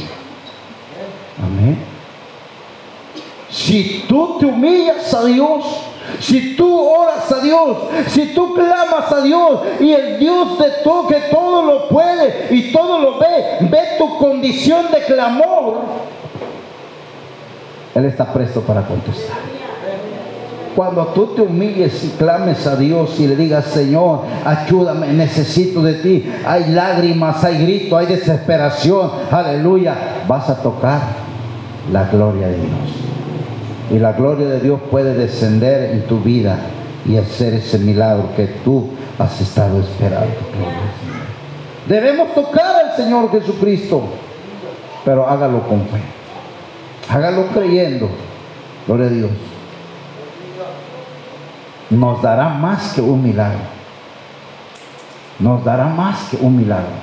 Amén. 1.43 1.79
Si 3.51 4.05
tú 4.09 4.37
te 4.39 4.47
humillas 4.47 5.13
a 5.15 5.25
Dios, 5.25 5.65
si 6.21 6.57
tú 6.57 6.81
oras 6.81 7.31
a 7.33 7.41
Dios, 7.41 7.79
si 8.09 8.35
tú 8.35 8.55
clamas 8.55 9.11
a 9.11 9.21
Dios 9.21 9.61
y 9.81 9.93
el 9.93 10.19
Dios 10.19 10.59
de 10.59 10.71
todo 10.83 11.07
que 11.07 11.21
todo 11.31 11.63
lo 11.63 11.89
puede 11.89 12.49
y 12.51 12.73
todo 12.73 12.99
lo 12.99 13.19
ve, 13.19 13.59
ve 13.61 13.81
tu 13.99 14.19
condición 14.19 14.91
de 14.93 15.03
clamor, 15.03 15.81
Él 17.95 18.05
está 18.05 18.33
presto 18.33 18.61
para 18.61 18.83
contestar. 18.83 19.55
Cuando 20.75 21.07
tú 21.09 21.27
te 21.29 21.43
humilles 21.43 22.03
y 22.03 22.09
clames 22.19 22.67
a 22.67 22.75
Dios 22.75 23.21
y 23.21 23.29
le 23.29 23.37
digas, 23.37 23.67
Señor, 23.67 24.23
ayúdame, 24.45 25.07
necesito 25.13 25.81
de 25.83 25.95
ti. 25.95 26.33
Hay 26.45 26.73
lágrimas, 26.73 27.45
hay 27.45 27.59
grito, 27.59 27.97
hay 27.97 28.07
desesperación. 28.07 29.09
Aleluya. 29.31 29.95
Vas 30.27 30.51
a 30.51 30.61
tocar 30.61 31.01
la 31.93 32.09
gloria 32.09 32.49
de 32.49 32.57
Dios. 32.57 33.04
Y 33.95 34.01
la 34.01 34.11
gloria 34.11 34.49
de 34.49 34.59
Dios 34.59 34.81
puede 34.91 35.15
descender 35.15 35.93
en 35.93 36.03
tu 36.09 36.19
vida 36.19 36.59
y 37.07 37.17
hacer 37.17 37.55
ese 37.55 37.79
milagro 37.79 38.31
que 38.35 38.49
tú 38.65 38.91
has 39.21 39.41
estado 39.41 39.79
esperando. 39.79 40.35
Debemos 41.87 42.35
tocar 42.35 42.75
al 42.75 42.97
Señor 42.97 43.31
Jesucristo, 43.31 44.03
pero 45.05 45.29
hágalo 45.29 45.63
con 45.69 45.83
fe. 45.83 46.01
Hágalo 47.09 47.47
creyendo. 47.55 48.09
Gloria 48.89 49.07
a 49.07 49.11
Dios. 49.11 49.31
Nos 51.91 52.21
dará 52.21 52.49
más 52.49 52.95
que 52.95 53.01
un 53.01 53.23
milagro. 53.23 53.61
Nos 55.39 55.65
dará 55.65 55.85
más 55.85 56.31
que 56.31 56.37
un 56.39 56.57
milagro. 56.57 56.97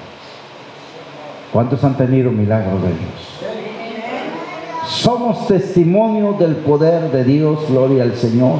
¿Cuántos 1.53 1.81
han 1.85 1.95
tenido 1.95 2.31
milagros 2.31 2.81
de 2.81 2.89
Dios? 2.89 3.50
Somos 4.91 5.47
testimonio 5.47 6.33
del 6.33 6.57
poder 6.57 7.11
de 7.11 7.23
Dios, 7.23 7.59
gloria 7.69 8.03
al 8.03 8.13
Señor. 8.17 8.59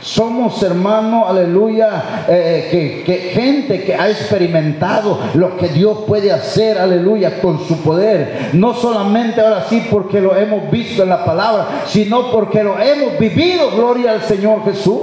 Somos 0.00 0.60
hermano, 0.64 1.28
aleluya, 1.28 2.24
eh, 2.28 3.02
que, 3.06 3.18
gente 3.30 3.84
que 3.84 3.94
ha 3.94 4.10
experimentado 4.10 5.20
lo 5.34 5.56
que 5.56 5.68
Dios 5.68 5.98
puede 6.06 6.32
hacer, 6.32 6.78
aleluya, 6.78 7.40
con 7.40 7.64
su 7.64 7.76
poder. 7.78 8.50
No 8.54 8.74
solamente 8.74 9.40
ahora 9.40 9.66
sí 9.68 9.86
porque 9.88 10.20
lo 10.20 10.36
hemos 10.36 10.68
visto 10.68 11.04
en 11.04 11.10
la 11.10 11.24
palabra, 11.24 11.84
sino 11.86 12.32
porque 12.32 12.64
lo 12.64 12.76
hemos 12.80 13.16
vivido, 13.16 13.70
gloria 13.70 14.12
al 14.12 14.22
Señor 14.22 14.64
Jesús. 14.64 15.02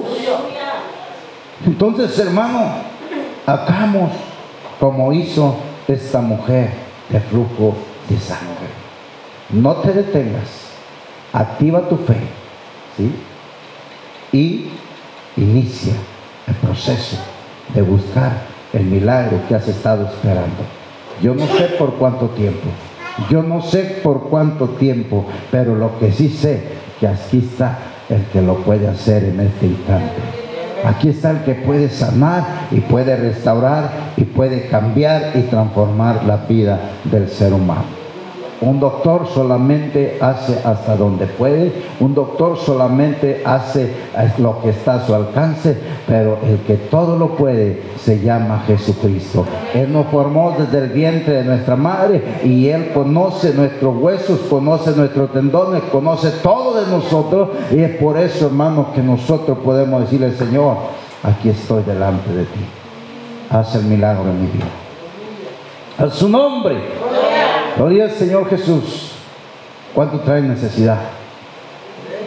Entonces, 1.66 2.20
hermano, 2.20 2.74
hagamos 3.46 4.12
como 4.78 5.14
hizo 5.14 5.56
esta 5.88 6.20
mujer 6.20 6.70
de 7.10 7.22
flujo 7.22 7.76
de 8.10 8.20
sangre. 8.20 8.86
No 9.52 9.76
te 9.76 9.94
detengas, 9.94 10.65
activa 11.36 11.82
tu 11.90 11.98
fe, 11.98 12.18
¿sí? 12.96 13.12
Y 14.32 14.70
inicia 15.36 15.94
el 16.48 16.56
proceso 16.56 17.18
de 17.74 17.82
buscar 17.82 18.32
el 18.72 18.86
milagro 18.86 19.42
que 19.48 19.56
has 19.56 19.68
estado 19.68 20.06
esperando. 20.06 20.64
Yo 21.22 21.34
no 21.36 21.46
sé 21.48 21.66
por 21.78 21.96
cuánto 21.96 22.28
tiempo, 22.30 22.70
yo 23.30 23.44
no 23.44 23.62
sé 23.62 24.00
por 24.02 24.30
cuánto 24.30 24.70
tiempo, 24.70 25.26
pero 25.52 25.76
lo 25.76 26.00
que 26.00 26.12
sí 26.12 26.30
sé, 26.30 26.64
que 27.00 27.08
aquí 27.08 27.40
está 27.40 27.80
el 28.10 28.24
que 28.26 28.42
lo 28.42 28.56
puede 28.58 28.88
hacer 28.88 29.26
en 29.26 29.40
este 29.42 29.68
instante. 29.68 30.14
Aquí 30.86 31.10
está 31.10 31.32
el 31.32 31.40
que 31.44 31.56
puede 31.56 31.90
sanar 31.90 32.68
y 32.72 32.80
puede 32.80 33.16
restaurar 33.16 33.90
y 34.18 34.24
puede 34.24 34.68
cambiar 34.68 35.32
y 35.36 35.42
transformar 35.42 36.26
la 36.26 36.38
vida 36.38 36.80
del 37.06 37.30
ser 37.30 37.54
humano. 37.54 37.95
Un 38.62 38.80
doctor 38.80 39.28
solamente 39.28 40.18
hace 40.22 40.60
hasta 40.64 40.96
donde 40.96 41.26
puede, 41.26 41.74
un 42.00 42.16
doctor 42.16 42.58
solamente 42.58 43.42
hace 43.46 43.92
lo 44.38 44.62
que 44.62 44.70
está 44.70 44.96
a 44.96 45.06
su 45.06 45.14
alcance, 45.14 45.78
pero 46.08 46.38
el 46.48 46.60
que 46.60 46.76
todo 46.76 47.18
lo 47.18 47.36
puede 47.36 47.82
se 48.00 48.22
llama 48.22 48.64
Jesucristo. 48.66 49.46
Él 49.74 49.92
nos 49.92 50.08
formó 50.08 50.56
desde 50.58 50.86
el 50.86 50.90
vientre 50.92 51.34
de 51.34 51.44
nuestra 51.44 51.76
madre 51.76 52.40
y 52.46 52.70
Él 52.70 52.92
conoce 52.94 53.54
nuestros 53.54 53.98
huesos, 53.98 54.40
conoce 54.50 54.92
nuestros 54.92 55.34
tendones, 55.34 55.84
conoce 55.92 56.32
todo 56.42 56.80
de 56.80 56.90
nosotros 56.90 57.50
y 57.72 57.80
es 57.80 57.98
por 57.98 58.18
eso, 58.18 58.48
hermanos, 58.48 58.88
que 58.96 59.02
nosotros 59.02 59.58
podemos 59.66 60.02
decirle, 60.02 60.32
Señor, 60.32 60.78
aquí 61.24 61.50
estoy 61.50 61.84
delante 61.84 62.32
de 62.32 62.44
ti. 62.46 62.62
Haz 63.50 63.76
el 63.76 63.84
milagro 63.84 64.30
en 64.30 64.42
mi 64.42 64.48
vida. 64.48 64.66
A 65.98 66.10
su 66.10 66.30
nombre. 66.30 66.76
Gloria 67.76 68.06
al 68.06 68.12
Señor 68.12 68.50
Jesús. 68.50 69.12
¿Cuánto 69.94 70.20
traen 70.20 70.50
necesidad? 70.50 71.00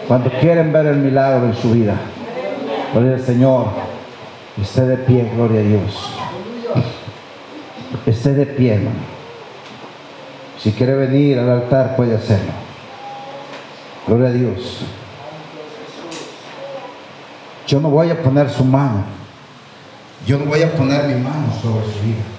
¿Cuánto 0.07 0.31
quieren 0.41 0.73
ver 0.73 0.87
el 0.87 0.97
milagro 0.97 1.47
en 1.47 1.55
su 1.55 1.73
vida? 1.73 1.95
Gloria 2.93 3.15
al 3.15 3.21
Señor. 3.23 3.67
Esté 4.61 4.83
de 4.87 4.97
pie, 4.97 5.31
gloria 5.35 5.61
a 5.61 5.65
Dios. 5.65 6.13
Esté 8.07 8.35
de 8.35 8.47
pie, 8.47 8.75
hermano. 8.75 8.97
Si 10.59 10.73
quiere 10.73 10.95
venir 10.95 11.39
al 11.39 11.51
altar, 11.51 11.95
puede 11.97 12.17
hacerlo. 12.17 12.53
Gloria 14.07 14.29
a 14.29 14.33
Dios. 14.33 14.81
Yo 17.67 17.81
no 17.81 17.91
voy 17.91 18.11
a 18.11 18.21
poner 18.23 18.51
su 18.51 18.65
mano. 18.65 19.05
Yo 20.27 20.39
no 20.39 20.47
voy 20.47 20.63
a 20.63 20.73
poner 20.73 21.05
mi 21.07 21.23
mano 21.23 21.53
sobre 21.63 21.85
su 21.85 22.01
vida. 22.01 22.38